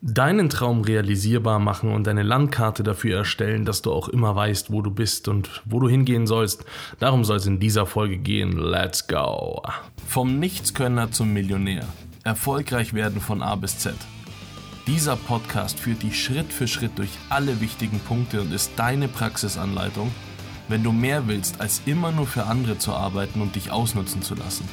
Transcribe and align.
deinen 0.00 0.48
Traum 0.48 0.82
realisierbar 0.82 1.58
machen 1.58 1.92
und 1.92 2.06
eine 2.06 2.22
Landkarte 2.22 2.82
dafür 2.82 3.18
erstellen, 3.18 3.64
dass 3.64 3.82
du 3.82 3.92
auch 3.92 4.08
immer 4.08 4.34
weißt, 4.34 4.70
wo 4.70 4.82
du 4.82 4.90
bist 4.90 5.28
und 5.28 5.62
wo 5.64 5.80
du 5.80 5.88
hingehen 5.88 6.26
sollst. 6.26 6.64
Darum 7.00 7.24
soll 7.24 7.38
es 7.38 7.46
in 7.46 7.58
dieser 7.58 7.86
Folge 7.86 8.18
gehen. 8.18 8.58
Let's 8.58 9.08
go. 9.08 9.62
Vom 10.06 10.38
Nichtskönner 10.38 11.10
zum 11.10 11.32
Millionär. 11.32 11.84
Erfolgreich 12.24 12.94
werden 12.94 13.20
von 13.20 13.42
A 13.42 13.56
bis 13.56 13.78
Z. 13.78 13.94
Dieser 14.86 15.16
Podcast 15.16 15.78
führt 15.78 16.02
dich 16.02 16.22
Schritt 16.22 16.52
für 16.52 16.66
Schritt 16.66 16.96
durch 16.96 17.10
alle 17.28 17.60
wichtigen 17.60 18.00
Punkte 18.00 18.40
und 18.40 18.52
ist 18.52 18.72
deine 18.76 19.08
Praxisanleitung, 19.08 20.10
wenn 20.68 20.82
du 20.82 20.92
mehr 20.92 21.26
willst, 21.26 21.60
als 21.60 21.82
immer 21.86 22.12
nur 22.12 22.26
für 22.26 22.44
andere 22.44 22.78
zu 22.78 22.92
arbeiten 22.92 23.42
und 23.42 23.54
dich 23.54 23.70
ausnutzen 23.70 24.22
zu 24.22 24.34
lassen. 24.34 24.66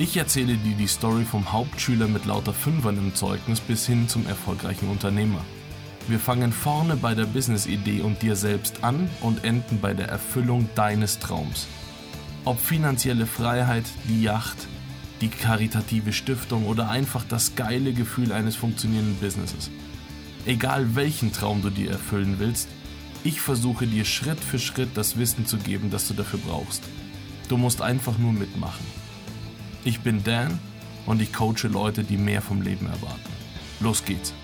Ich 0.00 0.16
erzähle 0.16 0.56
dir 0.56 0.76
die 0.76 0.86
Story 0.86 1.24
vom 1.24 1.50
Hauptschüler 1.50 2.06
mit 2.06 2.24
lauter 2.24 2.54
Fünfern 2.54 2.96
im 2.98 3.16
Zeugnis 3.16 3.58
bis 3.58 3.84
hin 3.84 4.08
zum 4.08 4.28
erfolgreichen 4.28 4.88
Unternehmer. 4.88 5.44
Wir 6.06 6.20
fangen 6.20 6.52
vorne 6.52 6.94
bei 6.94 7.16
der 7.16 7.24
Business-Idee 7.24 8.02
und 8.02 8.22
dir 8.22 8.36
selbst 8.36 8.84
an 8.84 9.10
und 9.22 9.42
enden 9.42 9.80
bei 9.80 9.94
der 9.94 10.06
Erfüllung 10.06 10.68
deines 10.76 11.18
Traums. 11.18 11.66
Ob 12.44 12.60
finanzielle 12.60 13.26
Freiheit, 13.26 13.86
die 14.08 14.22
Yacht, 14.22 14.68
die 15.20 15.30
karitative 15.30 16.12
Stiftung 16.12 16.66
oder 16.66 16.90
einfach 16.90 17.24
das 17.28 17.56
geile 17.56 17.92
Gefühl 17.92 18.30
eines 18.30 18.54
funktionierenden 18.54 19.16
Businesses. 19.16 19.68
Egal 20.46 20.94
welchen 20.94 21.32
Traum 21.32 21.60
du 21.60 21.70
dir 21.70 21.90
erfüllen 21.90 22.36
willst, 22.38 22.68
ich 23.24 23.40
versuche 23.40 23.88
dir 23.88 24.04
Schritt 24.04 24.38
für 24.38 24.60
Schritt 24.60 24.90
das 24.94 25.18
Wissen 25.18 25.44
zu 25.44 25.56
geben, 25.56 25.90
das 25.90 26.06
du 26.06 26.14
dafür 26.14 26.38
brauchst. 26.46 26.84
Du 27.48 27.56
musst 27.56 27.82
einfach 27.82 28.16
nur 28.16 28.32
mitmachen. 28.32 29.07
Ich 29.88 30.00
bin 30.00 30.22
Dan 30.22 30.58
und 31.06 31.22
ich 31.22 31.32
coache 31.32 31.66
Leute, 31.66 32.04
die 32.04 32.18
mehr 32.18 32.42
vom 32.42 32.60
Leben 32.60 32.84
erwarten. 32.84 33.32
Los 33.80 34.04
geht's. 34.04 34.34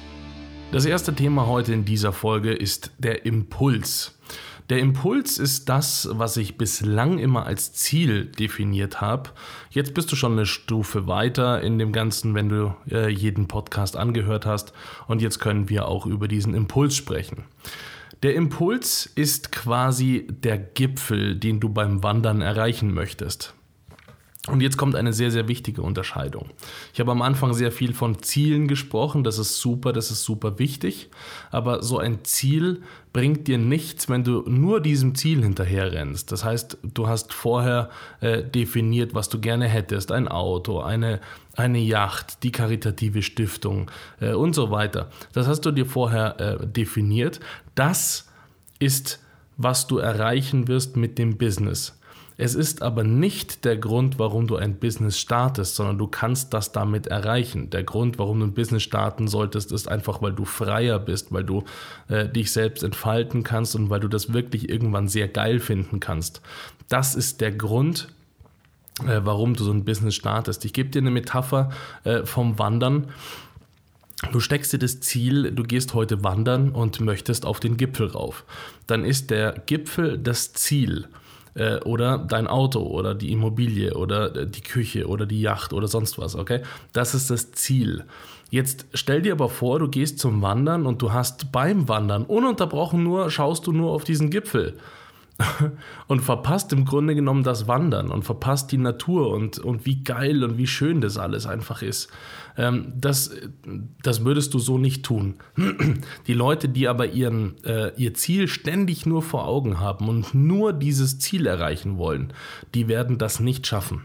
Das 0.73 0.87
erste 0.87 1.15
Thema 1.15 1.47
heute 1.47 1.75
in 1.75 1.85
dieser 1.85 2.15
Folge 2.15 2.55
ist 2.55 2.93
der 2.97 3.27
Impuls. 3.27 4.19
Der 4.71 4.79
Impuls 4.79 5.37
ist 5.37 5.69
das, 5.69 6.09
was 6.11 6.39
ich 6.39 6.57
bislang 6.57 7.19
immer 7.19 7.45
als 7.45 7.75
Ziel 7.75 8.25
definiert 8.25 9.03
habe. 9.03 9.33
Jetzt 9.69 9.93
bist 9.93 10.11
du 10.11 10.17
schon 10.17 10.33
eine 10.33 10.47
Stufe 10.47 11.07
weiter 11.09 11.61
in 11.61 11.79
dem 11.79 11.93
Ganzen, 11.93 12.35
wenn 12.35 12.49
du 12.49 12.75
äh, 12.91 13.11
jeden 13.11 13.47
Podcast 13.47 13.99
angehört 13.99 14.47
hast. 14.47 14.73
Und 15.09 15.21
jetzt 15.21 15.41
können 15.41 15.69
wir 15.69 15.89
auch 15.89 16.07
über 16.07 16.27
diesen 16.27 16.55
Impuls 16.55 16.97
sprechen. 16.97 17.45
Der 18.23 18.35
Impuls 18.35 19.05
ist 19.15 19.53
quasi 19.53 20.27
der 20.27 20.57
Gipfel, 20.57 21.37
den 21.37 21.61
du 21.61 21.69
beim 21.69 22.03
Wandern 22.03 22.41
erreichen 22.41 22.95
möchtest. 22.95 23.53
Und 24.47 24.61
jetzt 24.61 24.77
kommt 24.77 24.95
eine 24.95 25.15
sehr, 25.15 25.31
sehr 25.31 25.49
wichtige 25.49 25.81
Unterscheidung. 25.81 26.51
Ich 26.93 27.01
habe 27.01 27.11
am 27.11 27.23
Anfang 27.23 27.55
sehr 27.55 27.73
viel 27.73 27.95
von 27.95 28.23
Zielen 28.23 28.69
gesprochen, 28.69 29.25
das 29.25 29.39
ist 29.39 29.59
super, 29.59 29.95
das 29.95 30.11
ist 30.11 30.23
super 30.23 30.59
wichtig, 30.59 31.09
aber 31.51 31.83
so 31.83 31.99
ein 31.99 32.25
Ziel 32.25 32.83
bringt 33.15 33.49
dir 33.49 33.57
nichts, 33.57 34.11
wenn 34.11 34.23
du 34.23 34.43
nur 34.47 34.83
diesem 34.83 35.15
Ziel 35.15 35.43
hinterher 35.43 35.93
rennst. 35.93 36.31
Das 36.31 36.45
heißt, 36.45 36.77
du 36.83 37.09
hast 37.09 37.33
vorher 37.33 37.89
äh, 38.21 38.43
definiert, 38.43 39.15
was 39.15 39.31
du 39.31 39.41
gerne 39.41 39.67
hättest, 39.67 40.13
ein 40.13 40.29
Auto, 40.29 40.81
eine, 40.81 41.21
eine 41.57 41.79
Yacht, 41.79 42.43
die 42.43 42.53
karitative 42.53 43.23
Stiftung 43.23 43.91
äh, 44.21 44.35
und 44.35 44.55
so 44.55 44.71
weiter. 44.71 45.09
Das 45.33 45.47
hast 45.47 45.63
du 45.63 45.71
dir 45.71 45.87
vorher 45.87 46.39
äh, 46.39 46.67
definiert. 46.67 47.41
Das 47.75 48.29
ist, 48.79 49.21
was 49.57 49.87
du 49.87 49.97
erreichen 49.97 50.69
wirst 50.69 50.99
mit 50.99 51.17
dem 51.17 51.39
Business. 51.39 51.99
Es 52.37 52.57
ist 52.57 52.83
aber 52.83 53.05
nicht 53.05 53.65
der 53.65 53.77
Grund, 53.77 54.19
warum 54.19 54.49
du 54.49 54.57
ein 54.57 54.77
Business 54.77 55.19
startest, 55.19 55.77
sondern 55.77 55.99
du 55.99 56.09
kannst 56.09 56.53
das 56.53 56.73
damit 56.73 57.07
erreichen. 57.07 57.71
Der 57.71 57.85
Grund, 57.85 58.19
warum 58.19 58.41
du 58.41 58.47
ein 58.47 58.55
Business 58.55 58.83
starten 58.83 59.29
solltest, 59.29 59.71
ist 59.71 59.89
einfach, 59.89 60.21
weil 60.21 60.33
du 60.33 60.45
freier 60.45 60.99
bist, 60.99 61.33
weil 61.33 61.45
du 61.45 61.63
äh, 62.09 62.29
dich 62.29 62.51
selbst 62.51 62.83
entfalten 62.83 63.45
kannst 63.45 63.77
und 63.77 63.89
weil 63.89 64.01
du 64.01 64.09
das 64.09 64.33
wirklich 64.33 64.69
irgendwann 64.69 65.07
sehr 65.07 65.29
geil 65.29 65.61
finden 65.61 66.01
kannst. 66.01 66.41
Das 66.89 67.15
ist 67.15 67.41
der 67.41 67.53
Grund, 67.53 68.09
äh, 69.07 69.21
warum 69.23 69.55
du 69.55 69.63
so 69.63 69.71
ein 69.71 69.85
Business 69.85 70.17
startest. 70.17 70.65
Ich 70.65 70.73
gebe 70.73 70.91
dir 70.91 71.03
eine 71.03 71.13
Metapher 71.13 71.71
äh, 72.03 72.25
vom 72.25 72.59
Wandern. 72.59 73.09
Du 74.33 74.41
steckst 74.41 74.73
dir 74.73 74.79
das 74.79 75.01
Ziel, 75.01 75.53
du 75.53 75.63
gehst 75.63 75.95
heute 75.95 76.25
wandern 76.25 76.71
und 76.71 77.01
möchtest 77.01 77.47
auf 77.47 77.61
den 77.61 77.77
Gipfel 77.77 78.09
rauf. 78.09 78.45
Dann 78.89 79.05
ist 79.05 79.31
der 79.31 79.53
Gipfel 79.67 80.19
das 80.19 80.53
Ziel 80.53 81.07
äh, 81.55 81.79
oder 81.81 82.19
dein 82.19 82.47
Auto 82.47 82.81
oder 82.81 83.15
die 83.15 83.33
Immobilie 83.33 83.95
oder 83.95 84.35
äh, 84.35 84.47
die 84.47 84.61
Küche 84.61 85.07
oder 85.07 85.27
die 85.27 85.41
Yacht 85.41 85.73
oder 85.73 85.89
sonst 85.89 86.19
was, 86.19 86.35
okay? 86.35 86.63
Das 86.93 87.15
ist 87.15 87.31
das 87.31 87.53
Ziel. 87.53 88.05
Jetzt 88.51 88.87
stell 88.95 89.23
dir 89.23 89.33
aber 89.33 89.49
vor, 89.49 89.79
du 89.79 89.89
gehst 89.89 90.19
zum 90.19 90.43
Wandern 90.43 90.87
und 90.87 91.03
du 91.03 91.13
hast 91.13 91.51
beim 91.51 91.89
Wandern 91.89 92.25
ununterbrochen 92.25 93.03
nur, 93.03 93.31
schaust 93.31 93.67
du 93.67 93.73
nur 93.73 93.91
auf 93.91 94.05
diesen 94.05 94.31
Gipfel 94.31 94.75
und 96.07 96.21
verpasst 96.21 96.73
im 96.73 96.85
Grunde 96.85 97.15
genommen 97.15 97.43
das 97.43 97.67
Wandern 97.67 98.11
und 98.11 98.25
verpasst 98.25 98.71
die 98.71 98.79
Natur 98.79 99.31
und, 99.31 99.59
und 99.59 99.85
wie 99.85 100.05
geil 100.05 100.45
und 100.45 100.59
wie 100.59 100.67
schön 100.67 101.01
das 101.01 101.19
alles 101.19 101.47
einfach 101.47 101.83
ist. 101.83 102.09
Ähm, 102.57 102.93
das, 102.97 103.35
das 104.03 104.25
würdest 104.25 104.55
du 104.55 104.59
so 104.59 104.79
nicht 104.79 105.05
tun. 105.05 105.37
Die 106.27 106.35
Leute, 106.35 106.69
die 106.69 106.87
aber 106.87 107.09
ihren, 107.09 107.63
äh, 107.65 107.93
ihr 107.97 108.15
Ziel 108.15 108.47
ständig 108.47 109.07
nur 109.07 109.23
vor 109.23 109.47
Augen 109.47 109.81
haben 109.81 110.09
und 110.09 110.35
nur 110.35 110.73
dieses 110.73 111.19
Ziel 111.19 111.47
erreichen 111.47 111.99
wollen, 111.99 112.33
die 112.75 112.87
werden 112.87 113.19
das 113.19 113.41
nicht 113.41 113.67
schaffen. 113.67 114.03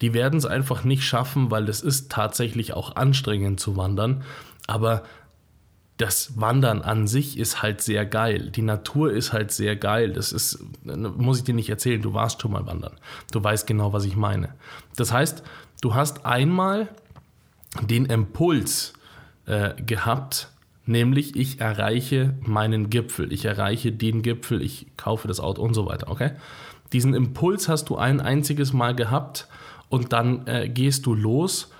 Die 0.00 0.14
werden 0.14 0.38
es 0.38 0.46
einfach 0.46 0.84
nicht 0.84 1.02
schaffen, 1.02 1.50
weil 1.50 1.68
es 1.68 1.82
ist 1.82 2.10
tatsächlich 2.10 2.72
auch 2.72 2.96
anstrengend 2.96 3.60
zu 3.60 3.76
wandern. 3.76 4.22
Aber 4.66 5.02
das 6.00 6.40
Wandern 6.40 6.80
an 6.80 7.06
sich 7.06 7.38
ist 7.38 7.60
halt 7.60 7.82
sehr 7.82 8.06
geil. 8.06 8.50
Die 8.50 8.62
Natur 8.62 9.12
ist 9.12 9.34
halt 9.34 9.52
sehr 9.52 9.76
geil. 9.76 10.14
Das 10.14 10.32
ist, 10.32 10.58
muss 10.82 11.38
ich 11.38 11.44
dir 11.44 11.54
nicht 11.54 11.68
erzählen, 11.68 12.00
du 12.00 12.14
warst 12.14 12.40
schon 12.40 12.52
mal 12.52 12.66
wandern. 12.66 12.94
Du 13.32 13.44
weißt 13.44 13.66
genau, 13.66 13.92
was 13.92 14.06
ich 14.06 14.16
meine. 14.16 14.54
Das 14.96 15.12
heißt, 15.12 15.42
du 15.82 15.94
hast 15.94 16.24
einmal 16.24 16.88
den 17.82 18.06
Impuls 18.06 18.94
äh, 19.44 19.74
gehabt, 19.82 20.48
nämlich 20.86 21.36
ich 21.36 21.60
erreiche 21.60 22.34
meinen 22.40 22.88
Gipfel, 22.88 23.30
ich 23.30 23.44
erreiche 23.44 23.92
den 23.92 24.22
Gipfel, 24.22 24.62
ich 24.62 24.86
kaufe 24.96 25.28
das 25.28 25.38
Auto 25.38 25.62
und 25.62 25.74
so 25.74 25.86
weiter, 25.86 26.08
okay? 26.08 26.32
Diesen 26.94 27.12
Impuls 27.12 27.68
hast 27.68 27.90
du 27.90 27.96
ein 27.96 28.20
einziges 28.20 28.72
Mal 28.72 28.94
gehabt 28.94 29.48
und 29.90 30.14
dann 30.14 30.46
äh, 30.46 30.68
gehst 30.68 31.04
du 31.04 31.14
los 31.14 31.70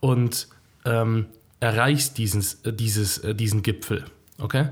und 0.00 0.48
ähm, 0.86 1.26
erreichst 1.60 2.18
dieses, 2.18 2.54
äh, 2.64 2.72
dieses, 2.72 3.18
äh, 3.18 3.34
diesen 3.34 3.62
Gipfel. 3.62 4.04
Okay? 4.38 4.68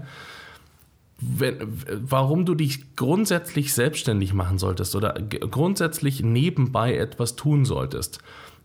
Wenn, 1.21 1.57
warum 1.89 2.45
du 2.45 2.55
dich 2.55 2.97
grundsätzlich 2.97 3.73
selbstständig 3.73 4.35
machen 4.35 4.59
solltest 4.59 4.95
oder 4.95 5.15
grundsätzlich 5.15 6.23
nebenbei 6.23 6.97
etwas 6.97 7.37
tun 7.37 7.65
solltest, 7.65 8.19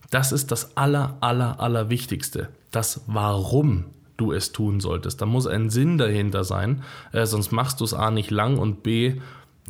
das 0.10 0.32
ist 0.32 0.52
das 0.52 0.76
aller, 0.76 1.18
aller, 1.22 1.60
aller 1.60 1.90
Wichtigste. 1.90 2.50
Das 2.72 3.02
Warum 3.08 3.86
du 4.18 4.34
es 4.34 4.52
tun 4.52 4.80
solltest. 4.80 5.22
Da 5.22 5.26
muss 5.26 5.48
ein 5.48 5.70
Sinn 5.70 5.98
dahinter 5.98 6.44
sein, 6.44 6.84
äh, 7.14 7.26
sonst 7.26 7.52
machst 7.52 7.80
du 7.80 7.86
es 7.86 7.94
A 7.94 8.12
nicht 8.12 8.32
lang 8.32 8.58
und 8.58 8.84
B, 8.84 9.22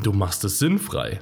du 0.01 0.11
machst 0.11 0.43
es 0.43 0.59
sinnfrei. 0.59 1.19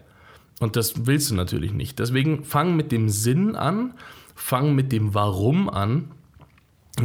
Und 0.60 0.76
das 0.76 1.06
willst 1.06 1.32
du 1.32 1.36
natürlich 1.36 1.74
nicht. 1.74 2.00
Deswegen 2.00 2.44
fang 2.44 2.76
mit 2.76 2.92
dem 2.92 3.10
Sinn 3.10 3.56
an, 3.56 3.94
fang 4.34 4.74
mit 4.74 4.92
dem 4.92 5.14
Warum 5.14 5.70
an 5.70 6.12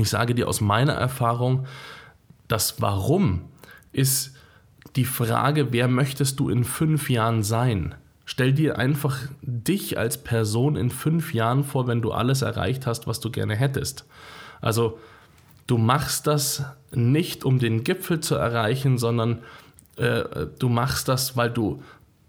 ich 0.00 0.10
sage 0.10 0.34
dir 0.34 0.48
aus 0.48 0.60
meiner 0.60 0.94
Erfahrung, 0.94 1.66
das 2.48 2.80
Warum 2.80 3.42
ist 3.92 4.34
die 4.96 5.04
Frage, 5.04 5.72
wer 5.72 5.88
möchtest 5.88 6.40
du 6.40 6.48
in 6.48 6.64
fünf 6.64 7.10
Jahren 7.10 7.42
sein? 7.42 7.94
Stell 8.24 8.52
dir 8.52 8.78
einfach 8.78 9.18
dich 9.42 9.98
als 9.98 10.22
Person 10.22 10.76
in 10.76 10.90
fünf 10.90 11.34
Jahren 11.34 11.64
vor, 11.64 11.86
wenn 11.86 12.02
du 12.02 12.12
alles 12.12 12.42
erreicht 12.42 12.86
hast, 12.86 13.06
was 13.06 13.20
du 13.20 13.30
gerne 13.30 13.56
hättest. 13.56 14.06
Also 14.60 14.98
du 15.66 15.76
machst 15.76 16.26
das 16.26 16.64
nicht, 16.92 17.44
um 17.44 17.58
den 17.58 17.84
Gipfel 17.84 18.20
zu 18.20 18.34
erreichen, 18.36 18.96
sondern 18.96 19.40
äh, 19.96 20.46
du 20.58 20.68
machst 20.68 21.08
das, 21.08 21.36
weil 21.36 21.50
du 21.50 21.82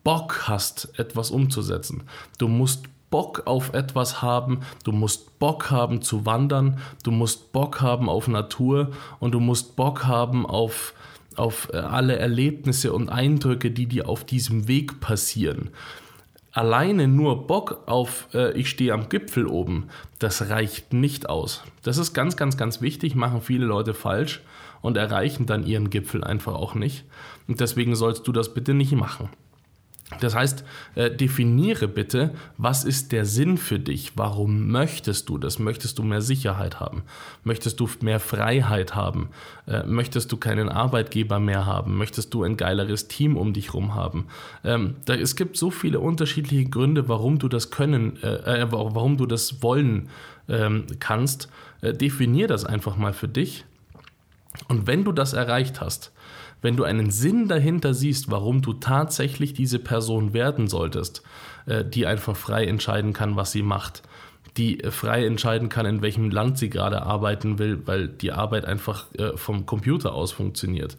Bock 0.04 0.48
hast, 0.48 0.98
etwas 1.00 1.31
umzusetzen. 1.31 2.04
Du 2.38 2.48
musst 2.48 2.86
Bock 3.13 3.44
auf 3.45 3.75
etwas 3.75 4.24
haben, 4.24 4.62
du 4.83 4.92
musst 4.92 5.38
Bock 5.38 5.69
haben 5.69 6.01
zu 6.01 6.25
wandern, 6.25 6.80
du 7.04 7.12
musst 7.12 7.51
Bock 7.51 7.80
haben 7.80 8.10
auf 8.10 8.27
Natur 8.27 8.89
und 9.19 9.33
du 9.36 9.39
musst 9.39 9.75
Bock 9.75 10.06
haben 10.06 10.48
auf, 10.48 10.95
auf 11.36 11.69
äh, 11.71 11.77
alle 11.77 12.15
Erlebnisse 12.18 12.92
und 12.92 13.10
Eindrücke, 13.10 13.69
die 13.69 13.86
dir 13.86 14.10
auf 14.10 14.24
diesem 14.24 14.68
Weg 14.68 15.00
passieren. 15.00 15.69
Alleine 16.54 17.07
nur 17.07 17.45
Bock 17.45 17.83
auf, 17.86 18.30
äh, 18.33 18.51
ich 18.54 18.68
stehe 18.68 18.94
am 18.94 19.10
Gipfel 19.10 19.45
oben, 19.45 19.89
das 20.18 20.50
reicht 20.50 20.92
nicht 20.92 21.30
aus. 21.30 21.62
Das 21.83 22.00
ist 22.00 22.16
ganz, 22.16 22.36
ganz, 22.36 22.57
ganz 22.57 22.81
wichtig, 22.81 23.13
machen 23.13 23.44
viele 23.44 23.68
Leute 23.68 23.94
falsch 23.94 24.42
und 24.81 24.98
erreichen 24.98 25.45
dann 25.45 25.68
ihren 25.68 25.92
Gipfel 25.92 26.24
einfach 26.24 26.56
auch 26.56 26.74
nicht. 26.74 27.06
Und 27.48 27.59
deswegen 27.59 27.95
sollst 27.95 28.27
du 28.27 28.31
das 28.31 28.56
bitte 28.56 28.74
nicht 28.74 28.94
machen. 28.94 29.30
Das 30.19 30.36
heißt, 30.36 30.63
äh, 30.95 31.12
definiere 31.12 31.88
bitte, 31.88 32.31
was 32.57 32.83
ist 32.83 33.12
der 33.12 33.25
Sinn 33.25 33.57
für 33.57 33.80
dich? 33.80 34.13
Warum 34.15 34.69
möchtest 34.69 35.30
du 35.30 35.38
das? 35.38 35.60
Möchtest 35.60 36.00
du 36.00 36.04
mehr 36.04 36.21
Sicherheit 36.21 36.80
haben? 36.80 37.04
Möchtest 37.44 37.80
du 37.80 37.89
mehr 38.01 38.19
Freiheit 38.19 38.95
haben? 38.95 39.30
Äh, 39.68 39.83
möchtest 39.83 40.31
du 40.31 40.38
keinen 40.38 40.69
Arbeitgeber 40.69 41.39
mehr 41.39 41.65
haben? 41.65 41.98
Möchtest 41.98 42.33
du 42.33 42.44
ein 42.44 42.57
geileres 42.57 43.07
Team 43.07 43.38
um 43.38 43.54
dich 43.54 43.68
herum 43.68 43.95
haben? 43.95 44.27
Ähm, 44.63 44.95
es 45.07 45.36
gibt 45.36 45.57
so 45.57 45.71
viele 45.71 46.00
unterschiedliche 46.00 46.66
Gründe, 46.69 47.07
warum 47.07 47.39
du 47.39 47.48
das 47.48 47.71
können, 47.71 48.21
äh, 48.24 48.62
äh 48.62 48.71
warum 48.71 49.18
du 49.18 49.25
das 49.25 49.62
wollen 49.63 50.09
ähm, 50.48 50.86
kannst. 51.00 51.50
Definier 51.81 52.48
das 52.48 52.63
einfach 52.63 52.95
mal 52.95 53.12
für 53.12 53.27
dich. 53.27 53.66
Und 54.68 54.88
wenn 54.88 55.04
du 55.04 55.12
das 55.12 55.33
erreicht 55.33 55.81
hast, 55.81 56.13
wenn 56.63 56.77
du 56.77 56.86
einen 56.86 57.12
Sinn 57.12 57.48
dahinter 57.48 57.94
siehst, 57.94 58.31
warum 58.31 58.63
du 58.63 58.74
tatsächlich 58.74 59.54
diese 59.54 59.77
Person 59.77 60.33
werden 60.33 60.68
solltest, 60.68 61.21
äh, 61.68 61.86
die 61.86 62.07
einfach 62.07 62.36
frei 62.36 62.65
entscheiden 62.65 63.13
kann, 63.13 63.36
was 63.36 63.51
sie 63.51 63.62
macht, 63.62 64.01
die 64.57 64.80
äh, 64.80 64.89
frei 64.89 65.25
entscheiden 65.25 65.69
kann, 65.69 65.86
in 65.86 66.01
welchem 66.01 66.31
Land 66.31 66.57
sie 66.57 66.69
gerade 66.69 67.04
arbeiten 67.04 67.60
will, 67.60 67.86
weil 67.86 68.07
die 68.07 68.31
Arbeit 68.31 68.65
einfach 68.65 69.13
äh, 69.15 69.36
vom 69.36 69.65
Computer 69.65 70.13
aus 70.13 70.31
funktioniert. 70.31 70.98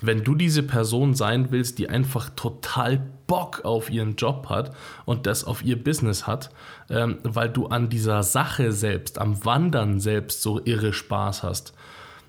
Wenn 0.00 0.24
du 0.24 0.34
diese 0.34 0.64
Person 0.64 1.14
sein 1.14 1.50
willst, 1.50 1.78
die 1.78 1.88
einfach 1.88 2.28
total 2.30 3.00
Bock 3.26 3.64
auf 3.64 3.90
ihren 3.90 4.16
Job 4.16 4.48
hat 4.50 4.74
und 5.04 5.26
das 5.26 5.44
auf 5.44 5.64
ihr 5.64 5.82
Business 5.82 6.26
hat, 6.26 6.50
ähm, 6.90 7.18
weil 7.22 7.48
du 7.48 7.68
an 7.68 7.88
dieser 7.88 8.24
Sache 8.24 8.72
selbst, 8.72 9.18
am 9.18 9.44
Wandern 9.44 10.00
selbst 10.00 10.42
so 10.42 10.60
irre 10.64 10.92
Spaß 10.92 11.44
hast, 11.44 11.72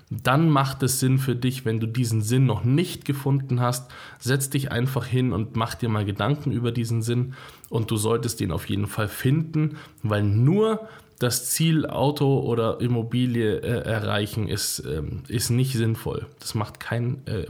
dann 0.08 0.48
macht 0.50 0.82
es 0.84 1.00
Sinn 1.00 1.18
für 1.18 1.34
dich, 1.34 1.64
wenn 1.64 1.80
du 1.80 1.86
diesen 1.86 2.22
Sinn 2.22 2.46
noch 2.46 2.62
nicht 2.62 3.04
gefunden 3.04 3.60
hast, 3.60 3.90
setz 4.18 4.50
dich 4.50 4.70
einfach 4.70 5.04
hin 5.04 5.32
und 5.32 5.56
mach 5.56 5.74
dir 5.74 5.88
mal 5.88 6.04
Gedanken 6.04 6.52
über 6.52 6.70
diesen 6.70 7.02
Sinn 7.02 7.34
und 7.70 7.90
du 7.90 7.96
solltest 7.96 8.40
ihn 8.40 8.52
auf 8.52 8.68
jeden 8.68 8.86
Fall 8.86 9.08
finden, 9.08 9.76
weil 10.02 10.22
nur 10.22 10.88
das 11.18 11.50
Ziel 11.50 11.86
Auto 11.86 12.40
oder 12.40 12.80
Immobilie 12.80 13.58
äh, 13.58 13.88
erreichen 13.88 14.48
ist, 14.48 14.80
ähm, 14.80 15.22
ist 15.28 15.50
nicht 15.50 15.72
sinnvoll. 15.72 16.26
Das 16.40 16.54
macht, 16.54 16.78
kein, 16.78 17.26
äh, 17.26 17.46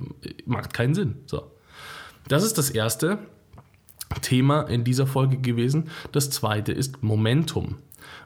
macht 0.47 0.73
keinen 0.73 0.95
Sinn. 0.95 1.17
So. 1.27 1.51
Das 2.29 2.43
ist 2.45 2.59
das 2.59 2.71
erste 2.71 3.19
Thema 4.23 4.63
in 4.63 4.85
dieser 4.85 5.07
Folge 5.07 5.39
gewesen. 5.39 5.91
Das 6.13 6.31
zweite 6.31 6.73
ist 6.73 7.03
Momentum. 7.03 7.79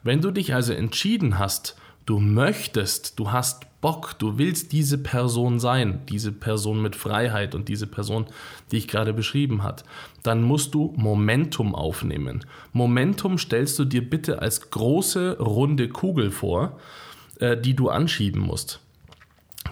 Wenn 0.03 0.21
du 0.21 0.31
dich 0.31 0.55
also 0.55 0.73
entschieden 0.73 1.38
hast, 1.38 1.77
du 2.05 2.21
möchtest, 2.21 3.19
du 3.19 3.32
hast 3.32 3.67
Bock, 3.81 4.19
du 4.19 4.37
willst 4.37 4.73
diese 4.73 4.99
Person 4.99 5.59
sein, 5.59 6.03
diese 6.09 6.32
Person 6.32 6.82
mit 6.82 6.97
Freiheit 6.97 7.55
und 7.55 7.69
diese 7.69 7.87
Person, 7.87 8.27
die 8.71 8.77
ich 8.77 8.88
gerade 8.88 9.15
beschrieben 9.15 9.62
habe, 9.62 9.82
dann 10.23 10.43
musst 10.43 10.75
du 10.75 10.93
Momentum 10.97 11.75
aufnehmen. 11.75 12.44
Momentum 12.73 13.38
stellst 13.38 13.79
du 13.79 13.85
dir 13.85 14.09
bitte 14.09 14.43
als 14.43 14.71
große 14.71 15.38
runde 15.38 15.88
Kugel 15.88 16.31
vor, 16.31 16.79
äh, 17.38 17.56
die 17.56 17.75
du 17.75 17.88
anschieben 17.88 18.43
musst. 18.43 18.81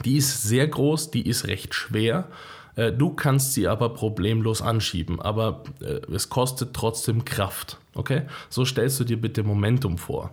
Die 0.05 0.16
ist 0.16 0.43
sehr 0.43 0.66
groß, 0.66 1.10
die 1.10 1.26
ist 1.26 1.46
recht 1.46 1.75
schwer. 1.75 2.28
Äh, 2.76 2.93
du 2.93 3.10
kannst 3.10 3.52
sie 3.52 3.69
aber 3.69 3.90
problemlos 3.90 4.62
anschieben, 4.62 5.20
aber 5.20 5.64
äh, 5.81 6.00
es 6.14 6.31
kostet 6.31 6.72
trotzdem 6.72 7.25
Kraft. 7.26 7.78
Okay? 7.94 8.22
So 8.49 8.64
stellst 8.64 9.00
du 9.00 9.05
dir 9.05 9.20
bitte 9.20 9.43
Momentum 9.43 9.99
vor. 9.99 10.32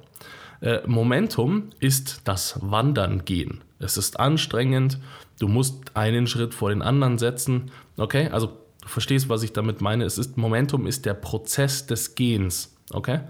Äh, 0.61 0.79
Momentum 0.85 1.69
ist 1.79 2.21
das 2.23 2.59
Wandern 2.61 3.25
gehen. 3.25 3.61
Es 3.79 3.97
ist 3.97 4.19
anstrengend, 4.19 4.99
du 5.39 5.47
musst 5.47 5.95
einen 5.95 6.27
Schritt 6.27 6.53
vor 6.53 6.69
den 6.69 6.81
anderen 6.81 7.17
setzen. 7.17 7.71
Okay, 7.97 8.29
also 8.29 8.47
du 8.81 8.87
verstehst, 8.87 9.29
was 9.29 9.43
ich 9.43 9.53
damit 9.53 9.81
meine. 9.81 10.05
Es 10.05 10.17
ist 10.17 10.37
Momentum 10.37 10.87
ist 10.87 11.05
der 11.05 11.13
Prozess 11.13 11.85
des 11.85 12.15
Gehens. 12.15 12.75
Okay, 12.91 13.21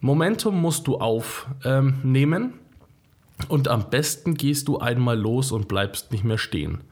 Momentum 0.00 0.60
musst 0.60 0.86
du 0.86 0.98
aufnehmen 0.98 2.54
und 3.48 3.68
am 3.68 3.90
besten 3.90 4.34
gehst 4.34 4.68
du 4.68 4.78
einmal 4.78 5.18
los 5.18 5.52
und 5.52 5.68
bleibst 5.68 6.12
nicht 6.12 6.24
mehr 6.24 6.38
stehen. 6.38 6.82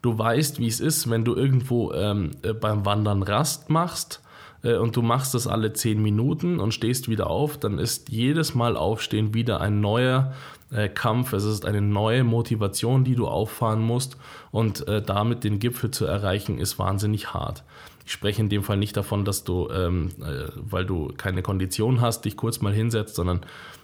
Du 0.00 0.18
weißt, 0.18 0.58
wie 0.58 0.66
es 0.66 0.80
ist, 0.80 1.08
wenn 1.10 1.24
du 1.24 1.36
irgendwo 1.36 1.92
ähm, 1.92 2.32
äh, 2.42 2.52
beim 2.52 2.84
Wandern 2.84 3.22
Rast 3.22 3.70
machst 3.70 4.21
und 4.62 4.96
du 4.96 5.02
machst 5.02 5.34
das 5.34 5.46
alle 5.46 5.72
zehn 5.72 6.00
Minuten 6.00 6.60
und 6.60 6.72
stehst 6.72 7.08
wieder 7.08 7.28
auf, 7.28 7.58
dann 7.58 7.78
ist 7.78 8.10
jedes 8.10 8.54
Mal 8.54 8.76
Aufstehen 8.76 9.34
wieder 9.34 9.60
ein 9.60 9.80
neuer 9.80 10.32
äh, 10.72 10.88
Kampf. 10.88 11.32
Es 11.32 11.44
ist 11.44 11.64
eine 11.64 11.80
neue 11.80 12.24
Motivation, 12.24 13.04
die 13.04 13.14
du 13.14 13.26
auffahren 13.26 13.80
musst 13.80 14.16
und 14.50 14.86
äh, 14.88 15.02
damit 15.02 15.44
den 15.44 15.58
Gipfel 15.58 15.90
zu 15.90 16.06
erreichen, 16.06 16.58
ist 16.58 16.78
wahnsinnig 16.78 17.34
hart. 17.34 17.62
Ich 18.04 18.12
spreche 18.12 18.42
in 18.42 18.48
dem 18.48 18.62
Fall 18.62 18.78
nicht 18.78 18.96
davon, 18.96 19.24
dass 19.24 19.44
du, 19.44 19.68
ähm, 19.70 20.10
äh, 20.20 20.50
weil 20.56 20.84
du 20.84 21.12
keine 21.16 21.42
Kondition 21.42 22.00
hast, 22.00 22.24
dich 22.24 22.36
kurz 22.36 22.60
mal 22.60 22.72
hinsetzt, 22.72 23.14
sondern 23.14 23.42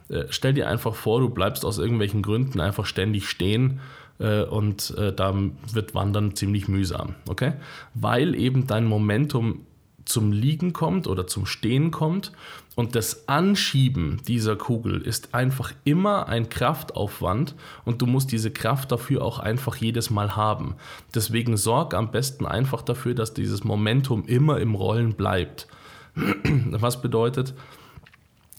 äh, 0.09 0.25
stell 0.31 0.55
dir 0.55 0.69
einfach 0.69 0.95
vor, 0.95 1.21
du 1.21 1.29
bleibst 1.29 1.65
aus 1.65 1.79
irgendwelchen 1.79 2.23
Gründen 2.23 2.61
einfach 2.61 2.87
ständig 2.87 3.29
stehen 3.29 3.81
äh, 4.19 4.43
und 4.43 4.95
äh, 4.97 5.13
da 5.13 5.35
wird 5.73 5.95
Wandern 5.95 6.35
ziemlich 6.35 6.69
mühsam, 6.69 7.15
okay? 7.29 7.53
Weil 7.95 8.35
eben 8.35 8.67
dein 8.67 8.87
Momentum 8.87 9.61
zum 10.09 10.33
Liegen 10.33 10.73
kommt 10.73 11.07
oder 11.07 11.27
zum 11.27 11.47
Stehen 11.47 11.91
kommt. 11.91 12.33
Und 12.75 12.95
das 12.95 13.29
Anschieben 13.29 14.21
dieser 14.27 14.57
Kugel 14.57 15.01
ist 15.01 15.35
einfach 15.35 15.73
immer 15.85 16.29
ein 16.29 16.49
Kraftaufwand 16.49 17.55
und 17.85 18.01
du 18.01 18.07
musst 18.07 18.31
diese 18.31 18.51
Kraft 18.51 18.93
dafür 18.93 19.23
auch 19.23 19.39
einfach 19.41 19.77
jedes 19.77 20.11
Mal 20.11 20.37
haben. 20.37 20.77
Deswegen 21.15 21.57
sorg 21.57 21.95
am 21.95 22.11
besten 22.11 22.47
einfach 22.47 22.83
dafür, 22.83 23.15
dass 23.15 23.35
dieses 23.35 23.65
Momentum 23.65 24.25
immer 24.27 24.61
im 24.61 24.75
Rollen 24.75 25.15
bleibt. 25.15 25.67
Was 26.15 27.03
bedeutet, 27.03 27.55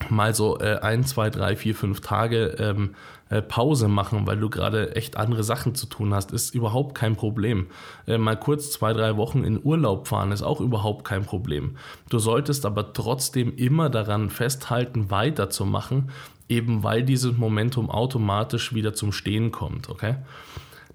mal 0.10 0.34
so 0.34 0.60
äh, 0.60 0.80
ein, 0.82 1.04
zwei, 1.04 1.30
drei, 1.30 1.56
vier, 1.56 1.76
fünf 1.76 2.02
Tage 2.02 2.56
ähm, 2.60 2.96
äh, 3.30 3.42
Pause 3.42 3.88
machen, 3.88 4.26
weil 4.26 4.38
du 4.38 4.50
gerade 4.50 4.96
echt 4.96 5.18
andere 5.18 5.44
Sachen 5.44 5.76
zu 5.76 5.86
tun 5.86 6.14
hast, 6.14 6.32
ist 6.32 6.56
überhaupt 6.56 6.96
kein 6.96 7.16
Problem. 7.16 7.68
Äh, 8.08 8.18
mal 8.18 8.38
kurz 8.38 8.72
zwei, 8.72 8.94
drei 8.94 9.18
Wochen 9.18 9.44
in 9.44 9.60
Urlaub 9.62 10.08
fahren 10.08 10.32
ist 10.32 10.42
auch 10.42 10.62
überhaupt 10.62 11.06
kein 11.06 11.24
Problem. 11.26 11.78
Du 12.10 12.20
solltest 12.20 12.66
aber 12.66 12.94
trotzdem 12.94 13.56
immer 13.56 13.90
daran 13.90 14.30
festhalten, 14.30 15.12
weiterzumachen, 15.12 16.10
eben 16.48 16.84
weil 16.84 17.04
dieses 17.04 17.38
Momentum 17.38 17.92
automatisch 17.92 18.74
wieder 18.74 18.94
zum 18.94 19.12
Stehen 19.12 19.52
kommt, 19.52 19.90
okay? 19.90 20.16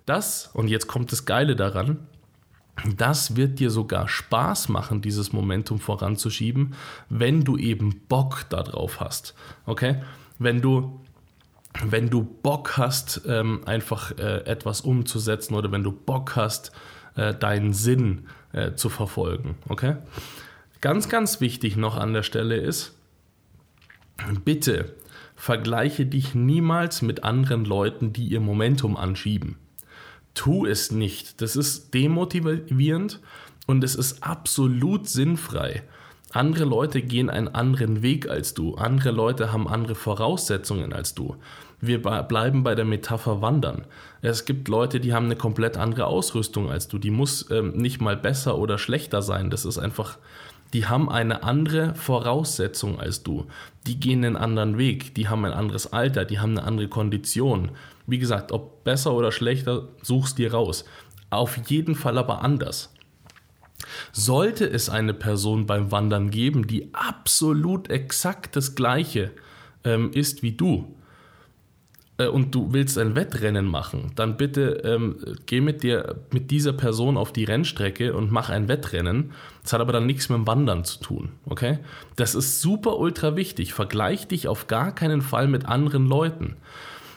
Das, 0.06 0.50
und 0.52 0.68
jetzt 0.68 0.86
kommt 0.86 1.12
das 1.12 1.24
Geile 1.24 1.56
daran, 1.56 1.98
das 2.96 3.36
wird 3.36 3.60
dir 3.60 3.70
sogar 3.70 4.08
Spaß 4.08 4.68
machen, 4.68 5.00
dieses 5.00 5.32
Momentum 5.32 5.78
voranzuschieben, 5.78 6.74
wenn 7.08 7.44
du 7.44 7.56
eben 7.56 8.00
Bock 8.08 8.46
darauf 8.50 9.00
hast. 9.00 9.34
Okay? 9.64 10.02
Wenn 10.38 10.60
du, 10.60 11.00
wenn 11.84 12.10
du 12.10 12.24
Bock 12.24 12.76
hast, 12.76 13.22
ähm, 13.26 13.62
einfach 13.66 14.12
äh, 14.18 14.44
etwas 14.44 14.80
umzusetzen 14.80 15.54
oder 15.54 15.70
wenn 15.72 15.84
du 15.84 15.92
Bock 15.92 16.36
hast, 16.36 16.72
äh, 17.14 17.32
deinen 17.32 17.72
Sinn 17.72 18.26
äh, 18.52 18.72
zu 18.72 18.88
verfolgen. 18.88 19.54
Okay? 19.68 19.96
Ganz, 20.80 21.08
ganz 21.08 21.40
wichtig 21.40 21.76
noch 21.76 21.96
an 21.96 22.12
der 22.12 22.24
Stelle 22.24 22.56
ist, 22.56 22.94
bitte 24.44 24.94
vergleiche 25.36 26.06
dich 26.06 26.34
niemals 26.34 27.02
mit 27.02 27.24
anderen 27.24 27.64
Leuten, 27.64 28.12
die 28.12 28.26
ihr 28.26 28.40
Momentum 28.40 28.96
anschieben 28.96 29.56
tu 30.34 30.66
es 30.66 30.90
nicht. 30.90 31.40
Das 31.40 31.56
ist 31.56 31.94
demotivierend 31.94 33.20
und 33.66 33.82
es 33.84 33.94
ist 33.94 34.22
absolut 34.22 35.08
sinnfrei. 35.08 35.82
Andere 36.32 36.64
Leute 36.64 37.00
gehen 37.00 37.30
einen 37.30 37.48
anderen 37.48 38.02
Weg 38.02 38.28
als 38.28 38.54
du. 38.54 38.74
Andere 38.74 39.12
Leute 39.12 39.52
haben 39.52 39.68
andere 39.68 39.94
Voraussetzungen 39.94 40.92
als 40.92 41.14
du. 41.14 41.36
Wir 41.80 42.02
bleiben 42.02 42.64
bei 42.64 42.74
der 42.74 42.84
Metapher 42.84 43.40
Wandern. 43.40 43.86
Es 44.20 44.44
gibt 44.44 44.68
Leute, 44.68 44.98
die 45.00 45.12
haben 45.12 45.26
eine 45.26 45.36
komplett 45.36 45.76
andere 45.76 46.06
Ausrüstung 46.06 46.70
als 46.70 46.88
du. 46.88 46.98
Die 46.98 47.10
muss 47.10 47.48
ähm, 47.50 47.72
nicht 47.76 48.00
mal 48.00 48.16
besser 48.16 48.58
oder 48.58 48.78
schlechter 48.78 49.22
sein. 49.22 49.50
Das 49.50 49.64
ist 49.64 49.78
einfach, 49.78 50.18
die 50.74 50.86
haben 50.86 51.08
eine 51.08 51.44
andere 51.44 51.94
Voraussetzung 51.94 52.98
als 52.98 53.22
du. 53.22 53.46
Die 53.86 53.98
gehen 53.98 54.24
einen 54.24 54.36
anderen 54.36 54.76
Weg. 54.76 55.14
Die 55.14 55.28
haben 55.28 55.44
ein 55.44 55.52
anderes 55.52 55.92
Alter. 55.92 56.24
Die 56.24 56.40
haben 56.40 56.58
eine 56.58 56.66
andere 56.66 56.88
Kondition. 56.88 57.70
Wie 58.08 58.18
gesagt, 58.18 58.50
ob 58.50 58.82
besser 58.82 59.14
oder 59.14 59.30
schlechter, 59.30 59.88
suchst 60.02 60.36
dir 60.36 60.52
raus. 60.52 60.84
Auf 61.30 61.56
jeden 61.68 61.94
Fall 61.94 62.18
aber 62.18 62.42
anders. 62.42 62.92
Sollte 64.12 64.66
es 64.68 64.88
eine 64.88 65.14
Person 65.14 65.64
beim 65.66 65.92
Wandern 65.92 66.30
geben, 66.30 66.66
die 66.66 66.92
absolut 66.92 67.88
exakt 67.88 68.56
das 68.56 68.74
gleiche 68.74 69.30
ähm, 69.84 70.10
ist 70.12 70.42
wie 70.42 70.52
du, 70.52 70.96
äh, 72.18 72.26
und 72.26 72.54
du 72.54 72.72
willst 72.72 72.98
ein 72.98 73.16
Wettrennen 73.16 73.66
machen, 73.66 74.12
dann 74.14 74.36
bitte 74.36 74.82
ähm, 74.84 75.16
geh 75.46 75.60
mit 75.60 75.82
dir, 75.82 76.16
mit 76.30 76.50
dieser 76.50 76.72
Person 76.72 77.16
auf 77.16 77.32
die 77.32 77.44
Rennstrecke 77.44 78.14
und 78.14 78.30
mach 78.30 78.50
ein 78.50 78.68
Wettrennen. 78.68 79.32
Das 79.62 79.72
hat 79.72 79.80
aber 79.80 79.92
dann 79.92 80.06
nichts 80.06 80.28
mit 80.28 80.38
dem 80.38 80.46
Wandern 80.46 80.84
zu 80.84 81.00
tun, 81.00 81.30
okay? 81.46 81.78
Das 82.16 82.34
ist 82.34 82.60
super 82.60 82.98
ultra 82.98 83.36
wichtig. 83.36 83.74
Vergleich 83.74 84.28
dich 84.28 84.48
auf 84.48 84.66
gar 84.66 84.94
keinen 84.94 85.22
Fall 85.22 85.48
mit 85.48 85.66
anderen 85.66 86.06
Leuten. 86.06 86.56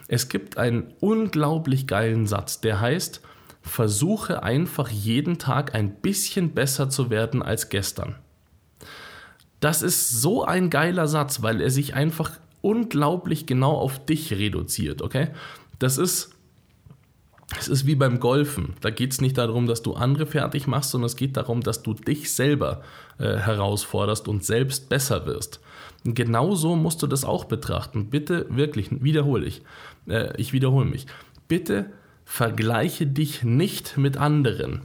Es 0.08 0.30
gibt 0.30 0.58
einen 0.58 0.94
unglaublich 1.00 1.86
geilen 1.86 2.25
Satz, 2.25 2.62
der 2.62 2.80
heißt, 2.80 3.22
versuche 3.62 4.44
einfach 4.44 4.89
jeden 4.89 5.38
Tag 5.38 5.75
ein 5.75 5.96
bisschen 5.96 6.54
besser 6.54 6.89
zu 6.89 7.10
werden 7.10 7.44
als 7.44 7.70
gestern. 7.70 8.16
Das 9.60 9.82
ist 9.82 10.10
so 10.22 10.46
ein 10.46 10.70
geiler 10.70 11.08
Satz, 11.08 11.42
weil 11.42 11.62
er 11.62 11.72
sich 11.72 11.94
einfach 11.94 12.32
unglaublich 12.62 13.46
genau 13.46 13.74
auf 13.74 14.06
dich 14.06 14.32
reduziert, 14.34 15.02
okay? 15.02 15.30
Das 15.80 15.98
ist, 15.98 16.32
es 17.58 17.68
ist 17.68 17.86
wie 17.86 17.96
beim 17.96 18.20
Golfen. 18.20 18.74
Da 18.82 18.90
geht 18.90 19.14
es 19.14 19.22
nicht 19.22 19.38
darum, 19.38 19.68
dass 19.68 19.82
du 19.82 19.94
andere 19.94 20.26
fertig 20.26 20.68
machst, 20.68 20.92
sondern 20.92 21.06
es 21.06 21.16
geht 21.16 21.38
darum, 21.38 21.62
dass 21.62 21.84
du 21.84 21.94
dich 21.94 22.34
selber 22.34 22.82
äh, 23.20 23.38
herausforderst 23.38 24.28
und 24.28 24.44
selbst 24.44 24.90
besser 24.90 25.26
wirst. 25.26 25.62
Und 26.06 26.16
genauso 26.16 26.76
musst 26.76 27.02
du 27.02 27.08
das 27.08 27.26
auch 27.26 27.46
betrachten. 27.46 28.10
Bitte 28.10 28.46
wirklich, 28.50 28.90
wiederhole 29.04 29.46
ich, 29.46 29.62
äh, 30.08 30.36
ich 30.38 30.54
wiederhole 30.54 30.86
mich. 30.86 31.06
Bitte 31.48 31.92
vergleiche 32.26 33.08
dich 33.08 33.44
nicht 33.44 33.98
mit 33.98 34.18
anderen. 34.18 34.82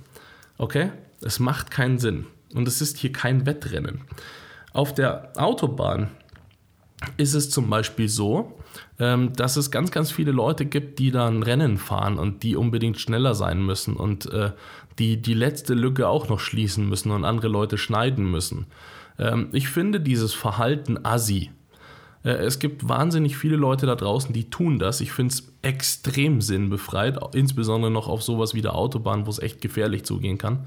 Okay? 0.59 0.91
Es 1.21 1.41
macht 1.41 1.71
keinen 1.71 1.99
Sinn. 1.99 2.27
Und 2.55 2.69
es 2.69 2.81
ist 2.81 2.99
hier 2.99 3.13
kein 3.13 3.47
Wettrennen. 3.47 4.03
Auf 4.73 4.95
der 4.95 5.33
Autobahn 5.37 6.11
ist 7.17 7.35
es 7.35 7.51
zum 7.51 7.69
Beispiel 7.71 8.09
so, 8.09 8.59
ähm, 8.99 9.33
dass 9.35 9.57
es 9.57 9.71
ganz, 9.71 9.91
ganz 9.91 10.11
viele 10.11 10.33
Leute 10.33 10.65
gibt, 10.67 10.99
die 10.99 11.11
dann 11.11 11.43
Rennen 11.43 11.79
fahren 11.79 12.19
und 12.19 12.43
die 12.43 12.57
unbedingt 12.57 13.01
schneller 13.01 13.35
sein 13.35 13.65
müssen 13.65 13.95
und 13.95 14.27
äh, 14.33 14.53
die 14.99 15.21
die 15.21 15.35
letzte 15.35 15.75
Lücke 15.75 16.09
auch 16.09 16.29
noch 16.29 16.41
schließen 16.41 16.89
müssen 16.89 17.11
und 17.11 17.25
andere 17.25 17.49
Leute 17.49 17.79
schneiden 17.79 18.31
müssen. 18.31 18.67
Ähm, 19.19 19.49
ich 19.53 19.69
finde 19.69 20.01
dieses 20.01 20.35
Verhalten 20.35 21.05
assi. 21.05 21.51
Äh, 22.25 22.31
es 22.31 22.59
gibt 22.59 22.89
wahnsinnig 22.89 23.37
viele 23.37 23.57
Leute 23.57 23.87
da 23.87 23.95
draußen, 23.95 24.33
die 24.33 24.51
tun 24.51 24.79
das. 24.79 25.01
Ich 25.01 25.13
finde 25.13 25.35
es 25.35 25.53
extrem 25.63 26.41
sinnbefreit, 26.41 27.19
insbesondere 27.35 27.91
noch 27.91 28.09
auf 28.09 28.23
sowas 28.23 28.55
wie 28.55 28.63
der 28.63 28.75
Autobahn, 28.75 29.27
wo 29.27 29.31
es 29.31 29.39
echt 29.39 29.61
gefährlich 29.61 30.05
zugehen 30.05 30.39
kann. 30.39 30.67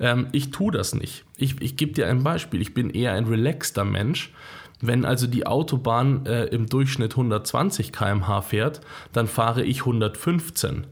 Ähm, 0.00 0.28
ich 0.32 0.50
tue 0.50 0.72
das 0.72 0.94
nicht. 0.94 1.24
Ich, 1.36 1.60
ich 1.60 1.76
gebe 1.76 1.92
dir 1.92 2.08
ein 2.08 2.22
Beispiel. 2.22 2.60
Ich 2.60 2.74
bin 2.74 2.90
eher 2.90 3.12
ein 3.12 3.26
relaxter 3.26 3.84
Mensch. 3.84 4.32
Wenn 4.80 5.04
also 5.04 5.26
die 5.26 5.46
Autobahn 5.46 6.26
äh, 6.26 6.44
im 6.46 6.66
Durchschnitt 6.66 7.12
120 7.12 7.92
km/h 7.92 8.42
fährt, 8.42 8.80
dann 9.12 9.26
fahre 9.26 9.64
ich 9.64 9.80
115. 9.80 10.86